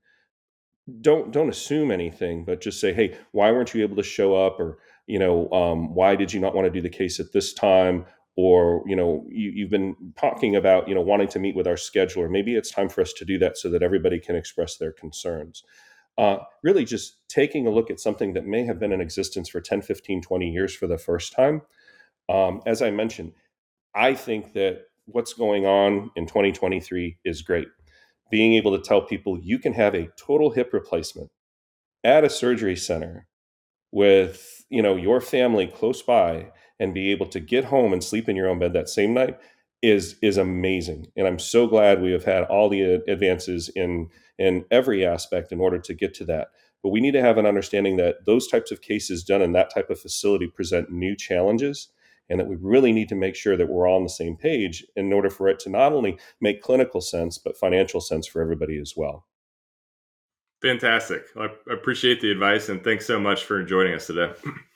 Don't 1.01 1.33
don't 1.33 1.49
assume 1.49 1.91
anything, 1.91 2.45
but 2.45 2.61
just 2.61 2.81
say, 2.81 2.93
hey, 2.93 3.17
why 3.33 3.51
weren't 3.51 3.75
you 3.75 3.83
able 3.83 3.97
to 3.97 4.03
show 4.05 4.37
up, 4.37 4.61
or 4.61 4.79
you 5.07 5.19
know, 5.19 5.51
um, 5.51 5.95
why 5.95 6.15
did 6.15 6.33
you 6.33 6.39
not 6.39 6.55
want 6.55 6.67
to 6.67 6.71
do 6.71 6.81
the 6.81 6.89
case 6.89 7.19
at 7.19 7.33
this 7.33 7.53
time? 7.53 8.07
Or 8.37 8.83
you 8.87 8.95
know, 8.95 9.25
you, 9.29 9.51
you've 9.51 9.71
been 9.71 9.97
talking 10.19 10.57
about 10.57 10.89
you 10.89 10.95
know 10.95 11.01
wanting 11.01 11.29
to 11.29 11.39
meet 11.39 11.57
with 11.57 11.67
our 11.67 11.75
scheduler. 11.75 12.31
Maybe 12.31 12.55
it's 12.55 12.71
time 12.71 12.89
for 12.89 13.01
us 13.01 13.13
to 13.15 13.25
do 13.25 13.39
that 13.39 13.57
so 13.57 13.71
that 13.71 13.83
everybody 13.83 14.21
can 14.21 14.37
express 14.37 14.77
their 14.77 14.93
concerns. 14.93 15.65
Uh, 16.19 16.39
really, 16.63 16.85
just 16.85 17.29
taking 17.29 17.67
a 17.67 17.71
look 17.71 17.91
at 17.91 18.01
something 18.01 18.35
that 18.35 18.47
may 18.47 18.65
have 18.65 18.79
been 18.79 18.93
in 18.93 19.01
existence 19.01 19.49
for 19.49 19.61
10, 19.61 19.83
15, 19.83 20.23
20 20.23 20.51
years 20.51 20.75
for 20.75 20.87
the 20.87 20.99
first 20.99 21.33
time. 21.33 21.63
Um, 22.29 22.63
as 22.67 22.83
I 22.83 22.91
mentioned, 22.91 23.33
I 23.95 24.15
think 24.15 24.53
that 24.55 24.83
what's 25.07 25.35
going 25.35 25.67
on 25.67 26.11
in 26.17 26.27
2023 26.27 27.19
is 27.25 27.43
great 27.43 27.69
being 28.31 28.55
able 28.55 28.77
to 28.77 28.83
tell 28.83 29.03
people 29.03 29.39
you 29.39 29.59
can 29.59 29.73
have 29.73 29.95
a 29.95 30.09
total 30.17 30.51
hip 30.51 30.73
replacement 30.73 31.31
at 32.05 32.25
a 32.25 32.31
surgery 32.31 32.77
center 32.77 33.27
with 33.93 34.65
you 34.69 34.83
know 34.83 34.97
your 34.97 35.21
family 35.21 35.67
close 35.67 36.03
by 36.03 36.51
and 36.79 36.95
be 36.95 37.11
able 37.11 37.27
to 37.27 37.41
get 37.41 37.67
home 37.67 37.93
and 37.93 38.03
sleep 38.03 38.29
in 38.29 38.37
your 38.37 38.49
own 38.49 38.59
bed 38.59 38.73
that 38.73 38.89
same 38.89 39.15
night 39.15 39.39
is 39.83 40.17
is 40.23 40.37
amazing. 40.37 41.07
And 41.17 41.27
i'm 41.27 41.39
so 41.39 41.67
glad 41.67 42.01
we 42.01 42.13
have 42.13 42.25
had 42.25 42.45
all 42.45 42.69
the 42.69 42.83
advances 43.09 43.69
in 43.69 44.09
in 44.39 44.65
every 44.71 45.05
aspect 45.07 45.53
in 45.53 45.61
order 45.61 45.79
to 45.79 45.95
get 45.95 46.15
to 46.15 46.25
that. 46.27 46.49
But 46.83 46.91
we 46.91 47.01
need 47.01 47.13
to 47.13 47.23
have 47.23 47.39
an 47.39 47.47
understanding 47.47 47.97
that 47.97 48.27
those 48.27 48.47
types 48.49 48.71
of 48.71 48.83
cases 48.83 49.25
done 49.25 49.43
in 49.43 49.53
that 49.53 49.73
type 49.73 49.91
of 49.91 49.99
facility 50.01 50.47
present 50.47 50.91
new 50.91 51.17
challenges 51.17 51.89
and 52.29 52.41
that 52.41 52.49
we 52.49 52.57
really 52.57 52.93
need 52.93 53.09
to 53.09 53.15
make 53.15 53.37
sure 53.37 53.57
that 53.57 53.69
we're 53.69 53.89
all 53.89 53.97
on 53.97 54.03
the 54.03 54.09
same 54.09 54.37
page 54.37 54.85
in 54.97 55.13
order 55.13 55.31
for 55.31 55.49
it 55.49 55.59
to 55.61 55.71
not 55.71 55.93
only 55.93 56.19
make 56.41 56.63
clinical 56.63 57.01
sense 57.01 57.39
but 57.39 57.57
financial 57.57 58.01
sense 58.01 58.27
for 58.27 58.43
everybody 58.43 58.79
as 58.79 58.95
well. 58.97 59.27
Fantastic. 60.63 61.25
I 61.37 61.49
appreciate 61.71 62.21
the 62.21 62.31
advice 62.31 62.69
and 62.69 62.83
thanks 62.83 63.07
so 63.07 63.21
much 63.21 63.45
for 63.45 63.63
joining 63.63 63.95
us 63.95 64.07
today 64.07 64.33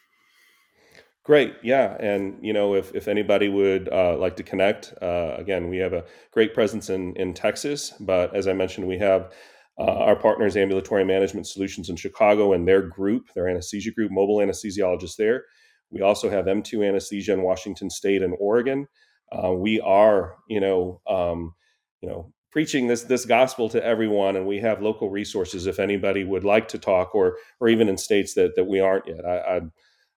great 1.24 1.54
yeah 1.62 1.96
and 2.00 2.38
you 2.40 2.52
know 2.52 2.74
if, 2.74 2.94
if 2.94 3.06
anybody 3.08 3.48
would 3.48 3.88
uh, 3.92 4.16
like 4.16 4.36
to 4.36 4.42
connect 4.42 4.94
uh, 5.02 5.34
again 5.36 5.68
we 5.68 5.76
have 5.78 5.92
a 5.92 6.04
great 6.32 6.54
presence 6.54 6.90
in, 6.90 7.14
in 7.16 7.34
texas 7.34 7.92
but 8.00 8.34
as 8.34 8.46
i 8.46 8.52
mentioned 8.52 8.86
we 8.86 8.98
have 8.98 9.32
uh, 9.78 9.84
our 9.84 10.16
partners 10.16 10.56
ambulatory 10.56 11.04
management 11.04 11.46
solutions 11.46 11.88
in 11.88 11.96
chicago 11.96 12.52
and 12.52 12.66
their 12.66 12.82
group 12.82 13.32
their 13.34 13.48
anesthesia 13.48 13.90
group 13.90 14.10
mobile 14.10 14.38
anesthesiologists 14.38 15.16
there 15.16 15.44
we 15.90 16.02
also 16.02 16.30
have 16.30 16.46
M2 16.46 16.86
anesthesia 16.86 17.32
in 17.32 17.42
Washington 17.42 17.90
State 17.90 18.22
and 18.22 18.34
Oregon. 18.38 18.86
Uh, 19.32 19.52
we 19.52 19.80
are, 19.80 20.36
you 20.48 20.60
know, 20.60 21.00
um, 21.06 21.54
you 22.00 22.08
know, 22.08 22.32
preaching 22.50 22.86
this 22.86 23.04
this 23.04 23.24
gospel 23.24 23.68
to 23.68 23.84
everyone, 23.84 24.36
and 24.36 24.46
we 24.46 24.58
have 24.58 24.82
local 24.82 25.10
resources 25.10 25.66
if 25.66 25.78
anybody 25.78 26.24
would 26.24 26.44
like 26.44 26.68
to 26.68 26.78
talk, 26.78 27.14
or 27.14 27.36
or 27.60 27.68
even 27.68 27.88
in 27.88 27.96
states 27.96 28.34
that 28.34 28.56
that 28.56 28.64
we 28.64 28.80
aren't 28.80 29.06
yet. 29.06 29.24
I, 29.24 29.56
I'd 29.56 29.70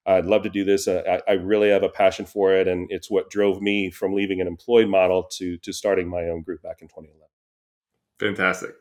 I'd 0.06 0.26
love 0.26 0.44
to 0.44 0.50
do 0.50 0.64
this. 0.66 0.88
Uh, 0.88 1.20
I, 1.28 1.32
I, 1.32 1.36
really 1.36 1.70
have 1.70 1.84
a 1.84 1.90
passion 1.90 2.26
for 2.26 2.54
it, 2.54 2.68
and 2.68 2.88
it's 2.92 3.10
what 3.10 3.30
drove 3.30 3.62
me 3.62 3.90
from 3.90 4.14
leaving 4.14 4.42
an 4.42 4.48
employed 4.48 4.90
model 4.90 5.24
to 5.34 5.58
to 5.60 5.72
starting 5.72 6.10
my 6.10 6.24
own 6.24 6.42
group 6.42 6.62
back 6.62 6.82
in 6.82 6.88
2011. 6.90 7.20
Fantastic. 8.20 8.76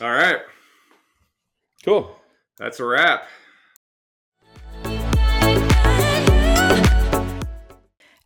All 0.00 0.10
right. 0.10 0.38
Cool. 1.84 2.16
That's 2.58 2.80
a 2.80 2.84
wrap. 2.84 3.24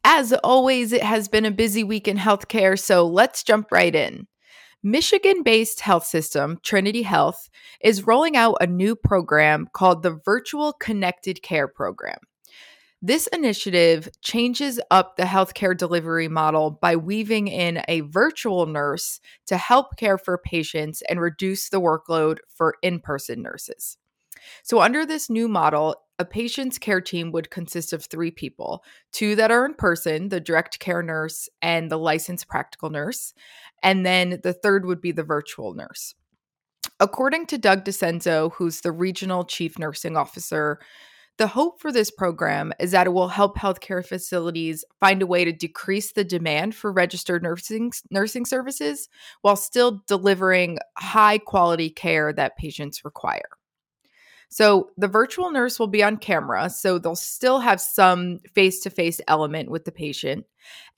As 0.05 0.33
always, 0.45 0.93
it 0.93 1.03
has 1.03 1.29
been 1.29 1.45
a 1.45 1.51
busy 1.51 1.85
week 1.85 2.09
in 2.09 2.17
healthcare, 2.17 2.79
so 2.79 3.07
let's 3.07 3.43
jump 3.43 3.71
right 3.71 3.95
in. 3.95 4.27
Michigan 4.87 5.43
based 5.43 5.81
health 5.81 6.07
system, 6.07 6.61
Trinity 6.63 7.03
Health, 7.03 7.51
is 7.81 8.07
rolling 8.07 8.37
out 8.37 8.59
a 8.61 8.69
new 8.69 8.95
program 8.95 9.69
called 9.73 10.05
the 10.05 10.21
Virtual 10.25 10.73
Connected 10.75 11.43
Care 11.43 11.67
Program. 11.67 12.19
This 13.03 13.27
initiative 13.27 14.09
changes 14.23 14.79
up 14.93 15.17
the 15.17 15.25
healthcare 15.25 15.77
delivery 15.77 16.29
model 16.29 16.71
by 16.71 16.95
weaving 16.95 17.49
in 17.49 17.83
a 17.89 18.03
virtual 18.03 18.67
nurse 18.67 19.19
to 19.47 19.57
help 19.57 19.97
care 19.97 20.19
for 20.19 20.39
patients 20.39 21.03
and 21.09 21.21
reduce 21.21 21.69
the 21.69 21.81
workload 21.81 22.39
for 22.49 22.77
in 22.81 23.01
person 23.01 23.43
nurses. 23.43 23.99
So, 24.63 24.81
under 24.81 25.05
this 25.05 25.29
new 25.29 25.49
model, 25.49 25.97
a 26.19 26.25
patient's 26.25 26.79
care 26.79 27.01
team 27.01 27.33
would 27.33 27.51
consist 27.51 27.93
of 27.93 28.05
three 28.05 28.31
people 28.31 28.83
two 29.13 29.37
that 29.37 29.51
are 29.51 29.67
in 29.67 29.75
person, 29.75 30.29
the 30.29 30.41
direct 30.41 30.79
care 30.79 31.03
nurse 31.03 31.49
and 31.63 31.91
the 31.91 31.99
licensed 31.99 32.49
practical 32.49 32.91
nurse. 32.91 33.35
And 33.83 34.05
then 34.05 34.41
the 34.43 34.53
third 34.53 34.87
would 34.87 35.01
be 35.01 35.13
the 35.13 35.23
virtual 35.23 35.75
nurse. 35.75 36.15
According 36.99 37.47
to 37.47 37.59
Doug 37.59 37.85
DeCenzo, 37.85 38.53
who's 38.53 38.81
the 38.81 38.93
regional 38.93 39.45
chief 39.45 39.79
nursing 39.79 40.17
officer, 40.17 40.79
the 41.39 41.47
hope 41.47 41.81
for 41.81 41.93
this 41.93 42.11
program 42.11 42.73
is 42.81 42.93
that 42.93 43.07
it 43.07 43.11
will 43.11 43.29
help 43.29 43.59
healthcare 43.59 44.05
facilities 44.05 44.85
find 45.01 45.21
a 45.21 45.27
way 45.27 45.45
to 45.45 45.53
decrease 45.53 46.13
the 46.13 46.25
demand 46.25 46.75
for 46.75 46.91
registered 46.91 47.43
nursing 47.43 47.93
nursing 48.11 48.47
services 48.47 49.11
while 49.43 49.57
still 49.57 50.03
delivering 50.07 50.79
high 50.97 51.37
quality 51.37 51.91
care 51.91 52.33
that 52.33 52.57
patients 52.57 53.05
require. 53.05 53.51
So 54.49 54.91
the 54.97 55.09
virtual 55.09 55.51
nurse 55.51 55.79
will 55.79 55.87
be 55.89 56.03
on 56.03 56.17
camera, 56.17 56.71
so 56.71 56.99
they'll 56.99 57.17
still 57.17 57.61
have 57.61 57.81
some 57.81 58.39
face 58.55 58.81
to 58.81 58.91
face 58.91 59.21
element 59.29 59.71
with 59.71 59.85
the 59.85 59.93
patient. 59.93 60.47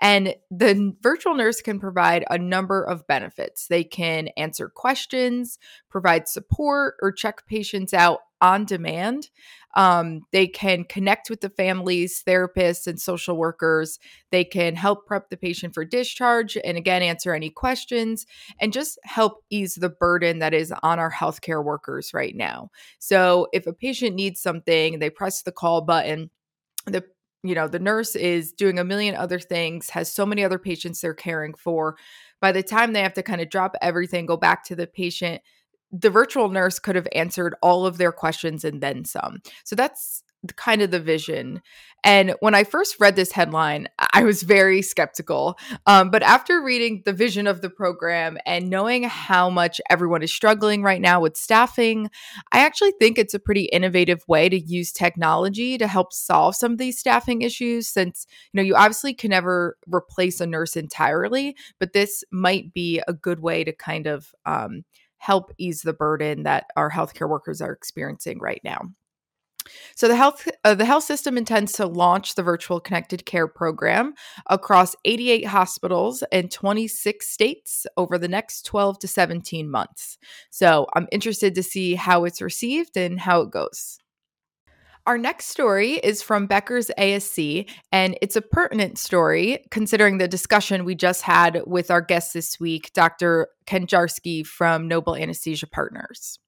And 0.00 0.34
the 0.50 0.94
virtual 1.00 1.34
nurse 1.34 1.60
can 1.60 1.80
provide 1.80 2.24
a 2.30 2.38
number 2.38 2.82
of 2.82 3.06
benefits. 3.06 3.66
They 3.66 3.84
can 3.84 4.28
answer 4.36 4.68
questions, 4.68 5.58
provide 5.90 6.28
support, 6.28 6.94
or 7.02 7.12
check 7.12 7.46
patients 7.46 7.92
out 7.92 8.20
on 8.40 8.64
demand. 8.64 9.30
Um, 9.74 10.22
they 10.32 10.46
can 10.46 10.84
connect 10.84 11.28
with 11.30 11.40
the 11.40 11.50
families, 11.50 12.22
therapists, 12.26 12.86
and 12.86 13.00
social 13.00 13.36
workers. 13.36 13.98
They 14.30 14.44
can 14.44 14.76
help 14.76 15.06
prep 15.06 15.28
the 15.28 15.36
patient 15.36 15.74
for 15.74 15.84
discharge 15.84 16.56
and 16.64 16.76
again 16.76 17.02
answer 17.02 17.34
any 17.34 17.50
questions 17.50 18.26
and 18.60 18.72
just 18.72 18.98
help 19.04 19.44
ease 19.50 19.74
the 19.74 19.88
burden 19.88 20.38
that 20.38 20.54
is 20.54 20.72
on 20.82 20.98
our 20.98 21.12
healthcare 21.12 21.62
workers 21.62 22.14
right 22.14 22.34
now. 22.34 22.70
So 22.98 23.48
if 23.52 23.66
a 23.66 23.72
patient 23.72 24.16
needs 24.16 24.40
something, 24.40 24.98
they 24.98 25.10
press 25.10 25.42
the 25.42 25.52
call 25.52 25.82
button. 25.82 26.30
The 26.86 27.04
you 27.42 27.54
know, 27.54 27.68
the 27.68 27.78
nurse 27.78 28.16
is 28.16 28.52
doing 28.52 28.78
a 28.78 28.84
million 28.84 29.14
other 29.14 29.38
things, 29.38 29.90
has 29.90 30.12
so 30.12 30.26
many 30.26 30.44
other 30.44 30.58
patients 30.58 31.00
they're 31.00 31.14
caring 31.14 31.54
for. 31.54 31.96
By 32.40 32.52
the 32.52 32.62
time 32.62 32.92
they 32.92 33.02
have 33.02 33.14
to 33.14 33.22
kind 33.22 33.40
of 33.40 33.50
drop 33.50 33.74
everything, 33.80 34.26
go 34.26 34.36
back 34.36 34.64
to 34.64 34.76
the 34.76 34.86
patient, 34.86 35.42
the 35.90 36.10
virtual 36.10 36.48
nurse 36.48 36.78
could 36.78 36.96
have 36.96 37.08
answered 37.12 37.54
all 37.62 37.86
of 37.86 37.98
their 37.98 38.12
questions 38.12 38.64
and 38.64 38.80
then 38.80 39.04
some. 39.04 39.38
So 39.64 39.76
that's 39.76 40.22
kind 40.56 40.82
of 40.82 40.90
the 40.90 41.00
vision. 41.00 41.62
And 42.04 42.34
when 42.40 42.54
I 42.54 42.62
first 42.62 43.00
read 43.00 43.16
this 43.16 43.32
headline, 43.32 43.88
I 44.12 44.22
was 44.22 44.44
very 44.44 44.82
skeptical. 44.82 45.58
Um, 45.86 46.10
but 46.10 46.22
after 46.22 46.62
reading 46.62 47.02
the 47.04 47.12
vision 47.12 47.48
of 47.48 47.60
the 47.60 47.70
program 47.70 48.38
and 48.46 48.70
knowing 48.70 49.02
how 49.02 49.50
much 49.50 49.80
everyone 49.90 50.22
is 50.22 50.32
struggling 50.32 50.84
right 50.84 51.00
now 51.00 51.20
with 51.20 51.36
staffing, 51.36 52.08
I 52.52 52.60
actually 52.60 52.92
think 53.00 53.18
it's 53.18 53.34
a 53.34 53.40
pretty 53.40 53.64
innovative 53.64 54.22
way 54.28 54.48
to 54.48 54.58
use 54.58 54.92
technology 54.92 55.76
to 55.76 55.88
help 55.88 56.12
solve 56.12 56.54
some 56.54 56.72
of 56.72 56.78
these 56.78 56.98
staffing 56.98 57.42
issues. 57.42 57.88
Since, 57.88 58.26
you 58.52 58.58
know, 58.58 58.64
you 58.64 58.76
obviously 58.76 59.14
can 59.14 59.30
never 59.30 59.76
replace 59.92 60.40
a 60.40 60.46
nurse 60.46 60.76
entirely, 60.76 61.56
but 61.80 61.94
this 61.94 62.22
might 62.30 62.72
be 62.72 63.02
a 63.08 63.12
good 63.12 63.40
way 63.40 63.64
to 63.64 63.72
kind 63.72 64.06
of 64.06 64.32
um, 64.46 64.84
help 65.18 65.50
ease 65.58 65.82
the 65.82 65.92
burden 65.92 66.44
that 66.44 66.66
our 66.76 66.90
healthcare 66.90 67.28
workers 67.28 67.60
are 67.60 67.72
experiencing 67.72 68.38
right 68.38 68.60
now. 68.62 68.82
So 69.94 70.08
the 70.08 70.16
health 70.16 70.48
uh, 70.64 70.74
the 70.74 70.84
health 70.84 71.04
system 71.04 71.36
intends 71.36 71.72
to 71.72 71.86
launch 71.86 72.34
the 72.34 72.42
virtual 72.42 72.80
connected 72.80 73.26
care 73.26 73.48
program 73.48 74.14
across 74.48 74.94
88 75.04 75.46
hospitals 75.46 76.22
in 76.32 76.48
26 76.48 77.26
states 77.26 77.86
over 77.96 78.18
the 78.18 78.28
next 78.28 78.62
12 78.62 78.98
to 79.00 79.08
17 79.08 79.70
months. 79.70 80.18
So 80.50 80.86
I'm 80.94 81.08
interested 81.12 81.54
to 81.54 81.62
see 81.62 81.94
how 81.94 82.24
it's 82.24 82.40
received 82.40 82.96
and 82.96 83.20
how 83.20 83.42
it 83.42 83.50
goes. 83.50 83.98
Our 85.08 85.16
next 85.16 85.46
story 85.46 85.92
is 85.92 86.20
from 86.20 86.46
Becker's 86.46 86.90
ASC, 86.98 87.66
and 87.90 88.18
it's 88.20 88.36
a 88.36 88.42
pertinent 88.42 88.98
story 88.98 89.64
considering 89.70 90.18
the 90.18 90.28
discussion 90.28 90.84
we 90.84 90.94
just 90.94 91.22
had 91.22 91.62
with 91.66 91.90
our 91.90 92.02
guest 92.02 92.34
this 92.34 92.60
week, 92.60 92.92
Dr. 92.92 93.48
Kenjarski 93.66 94.46
from 94.46 94.86
Noble 94.86 95.16
Anesthesia 95.16 95.66
Partners. 95.66 96.38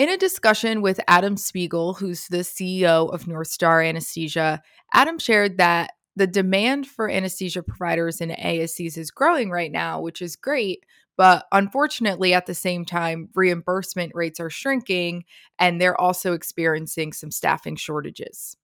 In 0.00 0.08
a 0.08 0.16
discussion 0.16 0.80
with 0.80 0.98
Adam 1.08 1.36
Spiegel, 1.36 1.92
who's 1.92 2.26
the 2.28 2.38
CEO 2.38 3.12
of 3.12 3.24
NorthStar 3.24 3.86
Anesthesia, 3.86 4.62
Adam 4.94 5.18
shared 5.18 5.58
that 5.58 5.90
the 6.16 6.26
demand 6.26 6.86
for 6.86 7.10
anesthesia 7.10 7.62
providers 7.62 8.22
in 8.22 8.30
ASCs 8.30 8.96
is 8.96 9.10
growing 9.10 9.50
right 9.50 9.70
now, 9.70 10.00
which 10.00 10.22
is 10.22 10.36
great, 10.36 10.86
but 11.18 11.44
unfortunately, 11.52 12.32
at 12.32 12.46
the 12.46 12.54
same 12.54 12.86
time, 12.86 13.28
reimbursement 13.34 14.12
rates 14.14 14.40
are 14.40 14.48
shrinking 14.48 15.24
and 15.58 15.78
they're 15.78 16.00
also 16.00 16.32
experiencing 16.32 17.12
some 17.12 17.30
staffing 17.30 17.76
shortages. 17.76 18.56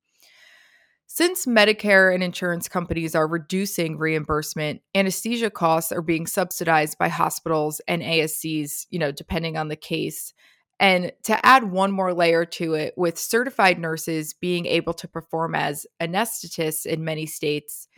Since 1.07 1.45
Medicare 1.45 2.15
and 2.15 2.23
insurance 2.23 2.67
companies 2.67 3.15
are 3.15 3.29
reducing 3.29 3.99
reimbursement, 3.99 4.81
anesthesia 4.95 5.51
costs 5.51 5.93
are 5.93 6.01
being 6.01 6.27
subsidized 6.27 6.97
by 6.97 7.09
hospitals 7.09 7.83
and 7.87 8.01
ASCs, 8.01 8.87
you 8.89 8.99
know, 8.99 9.13
depending 9.13 9.59
on 9.59 9.69
the 9.69 9.77
case. 9.77 10.33
And 10.79 11.13
to 11.25 11.47
add 11.47 11.65
one 11.65 11.91
more 11.91 12.13
layer 12.13 12.45
to 12.45 12.75
it, 12.75 12.95
with 12.97 13.19
certified 13.19 13.79
nurses 13.79 14.35
being 14.35 14.67
able 14.67 14.93
to 14.95 15.09
perform 15.09 15.55
as 15.55 15.87
anesthetists 16.01 16.85
in 16.85 17.03
many 17.03 17.25
states, 17.25 17.89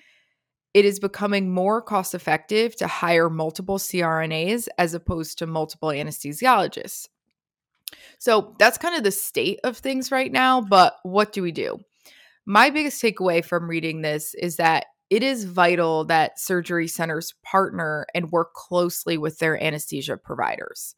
it 0.74 0.84
is 0.84 1.00
becoming 1.00 1.50
more 1.50 1.82
cost 1.82 2.14
effective 2.14 2.76
to 2.76 2.86
hire 2.86 3.28
multiple 3.28 3.78
CRNAs 3.78 4.68
as 4.78 4.94
opposed 4.94 5.38
to 5.38 5.46
multiple 5.46 5.88
anesthesiologists. 5.88 7.08
So 8.18 8.54
that's 8.58 8.78
kind 8.78 8.94
of 8.94 9.02
the 9.02 9.10
state 9.10 9.60
of 9.64 9.78
things 9.78 10.12
right 10.12 10.30
now. 10.30 10.60
But 10.60 10.94
what 11.02 11.32
do 11.32 11.42
we 11.42 11.52
do? 11.52 11.78
My 12.46 12.70
biggest 12.70 13.02
takeaway 13.02 13.44
from 13.44 13.68
reading 13.68 14.02
this 14.02 14.34
is 14.34 14.56
that 14.56 14.86
it 15.10 15.22
is 15.22 15.44
vital 15.44 16.04
that 16.04 16.38
surgery 16.38 16.86
centers 16.86 17.34
partner 17.42 18.06
and 18.14 18.30
work 18.30 18.52
closely 18.54 19.16
with 19.16 19.38
their 19.38 19.62
anesthesia 19.62 20.16
providers 20.16 20.94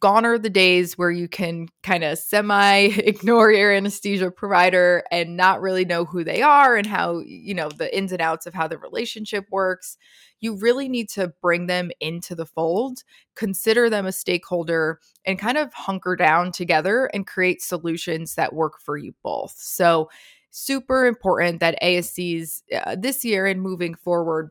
gone 0.00 0.26
are 0.26 0.38
the 0.38 0.50
days 0.50 0.98
where 0.98 1.10
you 1.10 1.28
can 1.28 1.68
kind 1.82 2.04
of 2.04 2.18
semi 2.18 2.76
ignore 2.98 3.50
your 3.50 3.72
anesthesia 3.72 4.30
provider 4.30 5.02
and 5.10 5.36
not 5.36 5.60
really 5.60 5.84
know 5.84 6.04
who 6.04 6.24
they 6.24 6.42
are 6.42 6.76
and 6.76 6.86
how, 6.86 7.20
you 7.20 7.54
know, 7.54 7.68
the 7.68 7.96
ins 7.96 8.12
and 8.12 8.20
outs 8.20 8.46
of 8.46 8.54
how 8.54 8.68
the 8.68 8.78
relationship 8.78 9.46
works. 9.50 9.96
You 10.40 10.56
really 10.56 10.88
need 10.88 11.08
to 11.10 11.32
bring 11.42 11.66
them 11.66 11.90
into 12.00 12.34
the 12.34 12.46
fold, 12.46 13.02
consider 13.34 13.90
them 13.90 14.06
a 14.06 14.12
stakeholder, 14.12 15.00
and 15.24 15.38
kind 15.38 15.58
of 15.58 15.72
hunker 15.72 16.14
down 16.16 16.52
together 16.52 17.06
and 17.12 17.26
create 17.26 17.62
solutions 17.62 18.34
that 18.34 18.52
work 18.52 18.80
for 18.80 18.96
you 18.96 19.14
both. 19.22 19.54
So, 19.56 20.10
super 20.50 21.06
important 21.06 21.60
that 21.60 21.80
ASCs 21.82 22.62
uh, 22.74 22.96
this 22.98 23.24
year 23.24 23.46
and 23.46 23.60
moving 23.60 23.94
forward 23.94 24.50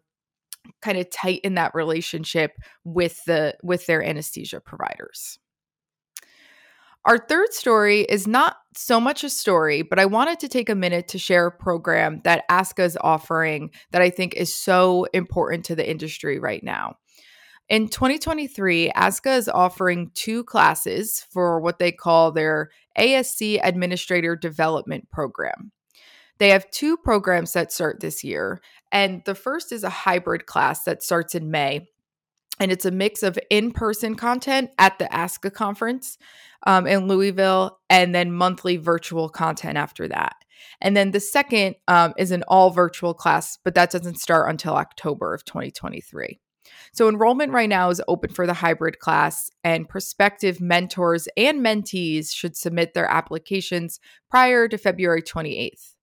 kind 0.82 0.98
of 0.98 1.10
tighten 1.10 1.56
that 1.56 1.76
relationship 1.76 2.52
with 2.84 3.24
the 3.26 3.56
with 3.64 3.86
their 3.86 4.04
anesthesia 4.04 4.60
providers. 4.60 5.40
Our 7.06 7.18
third 7.18 7.54
story 7.54 8.02
is 8.02 8.28
not 8.28 8.58
so 8.76 9.00
much 9.00 9.24
a 9.24 9.30
story, 9.30 9.82
but 9.82 9.98
I 9.98 10.06
wanted 10.06 10.42
to 10.42 10.50
take 10.50 10.70
a 10.70 10.76
minute 10.76 11.08
to 11.10 11.18
share 11.18 11.48
a 11.48 11.52
program 11.52 12.20
that 12.26 12.44
ASCA 12.50 12.84
is 12.84 12.98
offering 13.00 13.72
that 13.92 14.02
I 14.02 14.10
think 14.10 14.34
is 14.34 14.54
so 14.54 15.06
important 15.14 15.64
to 15.66 15.76
the 15.76 15.90
industry 15.90 16.38
right 16.38 16.62
now. 16.62 16.98
In 17.70 17.88
2023, 17.88 18.92
ASCA 18.92 19.38
is 19.38 19.48
offering 19.48 20.12
two 20.16 20.44
classes 20.44 21.26
for 21.32 21.62
what 21.62 21.80
they 21.80 21.94
call 21.94 22.32
their 22.32 22.72
ASC 22.98 23.60
Administrator 23.64 24.36
Development 24.36 25.10
Program. 25.10 25.72
They 26.40 26.50
have 26.50 26.70
two 26.72 26.98
programs 26.98 27.54
that 27.54 27.72
start 27.72 28.00
this 28.00 28.24
year, 28.24 28.62
and 28.92 29.22
the 29.26 29.36
first 29.36 29.72
is 29.72 29.84
a 29.84 29.90
hybrid 29.90 30.46
class 30.46 30.84
that 30.84 31.04
starts 31.04 31.36
in 31.36 31.52
May. 31.52 31.88
And 32.60 32.72
it's 32.72 32.86
a 32.86 32.92
mix 32.92 33.22
of 33.22 33.38
in 33.52 33.72
person 33.72 34.16
content 34.16 34.72
at 34.80 34.98
the 34.98 35.06
ASCA 35.06 35.54
conference 35.54 36.18
um, 36.66 36.88
in 36.88 37.08
Louisville 37.08 37.80
and 37.90 38.16
then 38.16 38.32
monthly 38.32 38.78
virtual 38.78 39.30
content 39.30 39.78
after 39.78 40.08
that. 40.08 40.38
And 40.82 40.98
then 40.98 41.12
the 41.12 41.20
second 41.20 41.76
um, 41.88 42.14
is 42.18 42.32
an 42.32 42.44
all 42.48 42.72
virtual 42.72 43.14
class, 43.14 43.60
but 43.64 43.76
that 43.76 43.92
doesn't 43.92 44.20
start 44.20 44.50
until 44.50 44.74
October 44.74 45.34
of 45.36 45.46
2023. 45.46 46.40
So 46.92 47.10
enrollment 47.10 47.52
right 47.52 47.70
now 47.70 47.90
is 47.90 48.02
open 48.08 48.32
for 48.32 48.46
the 48.48 48.54
hybrid 48.54 49.00
class, 49.00 49.50
and 49.64 49.88
prospective 49.88 50.60
mentors 50.60 51.28
and 51.38 51.62
mentees 51.62 52.34
should 52.34 52.58
submit 52.58 52.94
their 52.94 53.08
applications 53.08 54.00
prior 54.30 54.68
to 54.68 54.78
February 54.78 55.22
28th. 55.22 55.94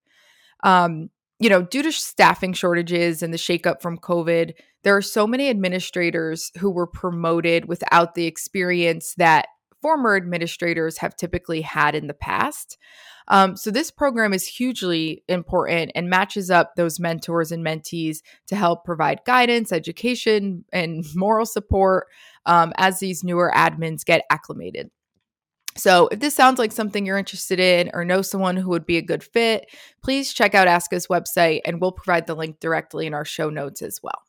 Um, 0.63 1.11
you 1.45 1.51
know, 1.51 1.61
due 1.61 1.83
to 1.83 1.93
staffing 1.93 2.55
shortages 2.55 3.23
and 3.23 3.31
the 3.31 3.37
shakeup 3.37 3.83
from 3.83 3.99
COVID, 3.99 4.55
there 4.83 4.97
are 4.97 5.03
so 5.03 5.27
many 5.27 5.51
administrators 5.51 6.51
who 6.59 6.71
were 6.71 6.87
promoted 6.87 7.69
without 7.69 8.15
the 8.15 8.25
experience 8.25 9.13
that 9.19 9.49
former 9.83 10.17
administrators 10.17 10.97
have 10.97 11.15
typically 11.17 11.61
had 11.61 11.95
in 11.95 12.07
the 12.07 12.15
past. 12.15 12.79
Um, 13.29 13.59
so, 13.59 13.71
this 13.71 13.91
program 13.91 14.33
is 14.33 14.47
hugely 14.47 15.23
important 15.29 15.93
and 15.95 16.09
matches 16.09 16.51
up 16.51 16.77
those 16.77 16.99
mentors 16.99 17.53
and 17.53 17.63
mentees 17.63 18.23
to 18.47 18.57
help 18.57 18.87
provide 18.87 19.21
guidance, 19.27 19.71
education, 19.71 20.65
and 20.73 21.05
moral 21.15 21.45
support 21.45 22.07
um, 22.47 22.73
as 22.79 23.01
these 23.01 23.23
newer 23.23 23.53
admins 23.55 24.03
get 24.03 24.25
acclimated. 24.31 24.91
So, 25.77 26.09
if 26.13 26.21
this 26.21 26.35
sounds 26.35 26.59
like 26.59 26.73
something 26.73 27.05
you're 27.05 27.19
interested 27.19 27.59
in 27.59 27.91
or 27.95 28.05
know 28.05 28.23
someone 28.23 28.57
who 28.57 28.71
would 28.71 28.87
be 28.87 28.97
a 28.97 29.03
good 29.03 29.25
fit, 29.25 29.67
please 30.03 30.33
check 30.33 30.55
out 30.55 30.69
ASCA's 30.69 31.09
website 31.09 31.61
and 31.65 31.81
we'll 31.81 31.93
provide 31.93 32.27
the 32.27 32.37
link 32.37 32.61
directly 32.61 33.07
in 33.07 33.15
our 33.15 33.25
show 33.25 33.51
notes 33.51 33.83
as 33.83 34.01
well. 34.03 34.23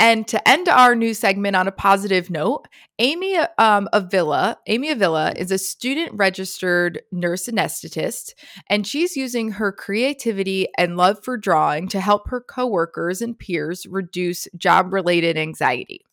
And 0.00 0.28
to 0.28 0.48
end 0.48 0.68
our 0.68 0.94
new 0.94 1.12
segment 1.12 1.56
on 1.56 1.66
a 1.66 1.72
positive 1.72 2.30
note, 2.30 2.66
Amy 3.00 3.36
um, 3.36 3.88
Avila, 3.92 4.58
Amy 4.68 4.90
Avila 4.90 5.32
is 5.36 5.50
a 5.50 5.58
student 5.58 6.12
registered 6.14 7.02
nurse 7.10 7.48
anesthetist, 7.48 8.34
and 8.70 8.86
she's 8.86 9.16
using 9.16 9.52
her 9.52 9.72
creativity 9.72 10.68
and 10.78 10.96
love 10.96 11.24
for 11.24 11.36
drawing 11.36 11.88
to 11.88 12.00
help 12.00 12.28
her 12.28 12.40
coworkers 12.40 13.20
and 13.20 13.36
peers 13.36 13.86
reduce 13.86 14.46
job 14.56 14.92
related 14.92 15.36
anxiety. 15.36 16.04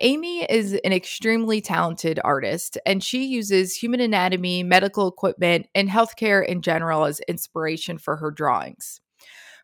Amy 0.00 0.44
is 0.44 0.74
an 0.84 0.92
extremely 0.92 1.60
talented 1.60 2.20
artist, 2.22 2.76
and 2.84 3.02
she 3.02 3.24
uses 3.24 3.74
human 3.74 4.00
anatomy, 4.00 4.62
medical 4.62 5.08
equipment, 5.08 5.66
and 5.74 5.88
healthcare 5.88 6.46
in 6.46 6.60
general 6.60 7.04
as 7.04 7.20
inspiration 7.20 7.96
for 7.96 8.16
her 8.16 8.30
drawings. 8.30 9.00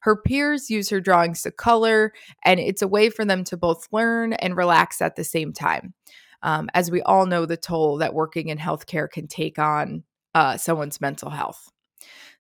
Her 0.02 0.16
peers 0.16 0.70
use 0.70 0.90
her 0.90 1.00
drawings 1.00 1.42
to 1.42 1.50
color, 1.50 2.12
and 2.44 2.58
it's 2.58 2.82
a 2.82 2.88
way 2.88 3.10
for 3.10 3.24
them 3.24 3.44
to 3.44 3.56
both 3.56 3.86
learn 3.92 4.32
and 4.32 4.56
relax 4.56 5.00
at 5.00 5.16
the 5.16 5.24
same 5.24 5.52
time. 5.52 5.94
Um, 6.42 6.68
as 6.74 6.90
we 6.90 7.02
all 7.02 7.26
know, 7.26 7.46
the 7.46 7.56
toll 7.56 7.98
that 7.98 8.14
working 8.14 8.48
in 8.48 8.58
healthcare 8.58 9.08
can 9.08 9.28
take 9.28 9.58
on 9.58 10.02
uh, 10.34 10.56
someone's 10.56 11.00
mental 11.00 11.30
health. 11.30 11.71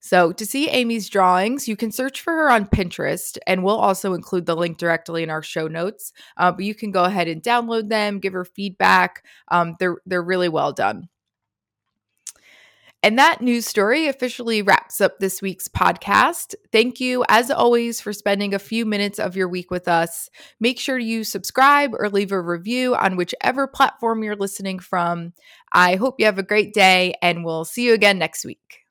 So, 0.04 0.32
to 0.32 0.44
see 0.44 0.68
Amy's 0.68 1.08
drawings, 1.08 1.68
you 1.68 1.76
can 1.76 1.92
search 1.92 2.20
for 2.22 2.32
her 2.32 2.50
on 2.50 2.66
Pinterest, 2.66 3.38
and 3.46 3.62
we'll 3.62 3.78
also 3.78 4.14
include 4.14 4.46
the 4.46 4.56
link 4.56 4.76
directly 4.76 5.22
in 5.22 5.30
our 5.30 5.42
show 5.42 5.68
notes. 5.68 6.12
Uh, 6.36 6.50
but 6.50 6.64
you 6.64 6.74
can 6.74 6.90
go 6.90 7.04
ahead 7.04 7.28
and 7.28 7.40
download 7.40 7.88
them, 7.88 8.18
give 8.18 8.32
her 8.32 8.44
feedback. 8.44 9.24
Um, 9.46 9.76
they're 9.78 9.98
they're 10.04 10.20
really 10.20 10.48
well 10.48 10.72
done. 10.72 11.08
And 13.04 13.16
that 13.18 13.40
news 13.40 13.64
story 13.64 14.08
officially 14.08 14.60
wraps 14.60 15.00
up 15.00 15.18
this 15.18 15.40
week's 15.40 15.68
podcast. 15.68 16.54
Thank 16.72 17.00
you, 17.00 17.24
as 17.28 17.50
always, 17.50 18.00
for 18.00 18.12
spending 18.12 18.54
a 18.54 18.60
few 18.60 18.84
minutes 18.84 19.20
of 19.20 19.36
your 19.36 19.48
week 19.48 19.70
with 19.70 19.86
us. 19.86 20.30
Make 20.58 20.80
sure 20.80 20.98
you 20.98 21.22
subscribe 21.22 21.94
or 21.94 22.08
leave 22.08 22.32
a 22.32 22.40
review 22.40 22.96
on 22.96 23.16
whichever 23.16 23.68
platform 23.68 24.24
you're 24.24 24.36
listening 24.36 24.80
from. 24.80 25.32
I 25.72 25.94
hope 25.94 26.16
you 26.18 26.26
have 26.26 26.38
a 26.38 26.44
great 26.44 26.74
day, 26.74 27.14
and 27.22 27.44
we'll 27.44 27.64
see 27.64 27.84
you 27.84 27.94
again 27.94 28.18
next 28.18 28.44
week. 28.44 28.81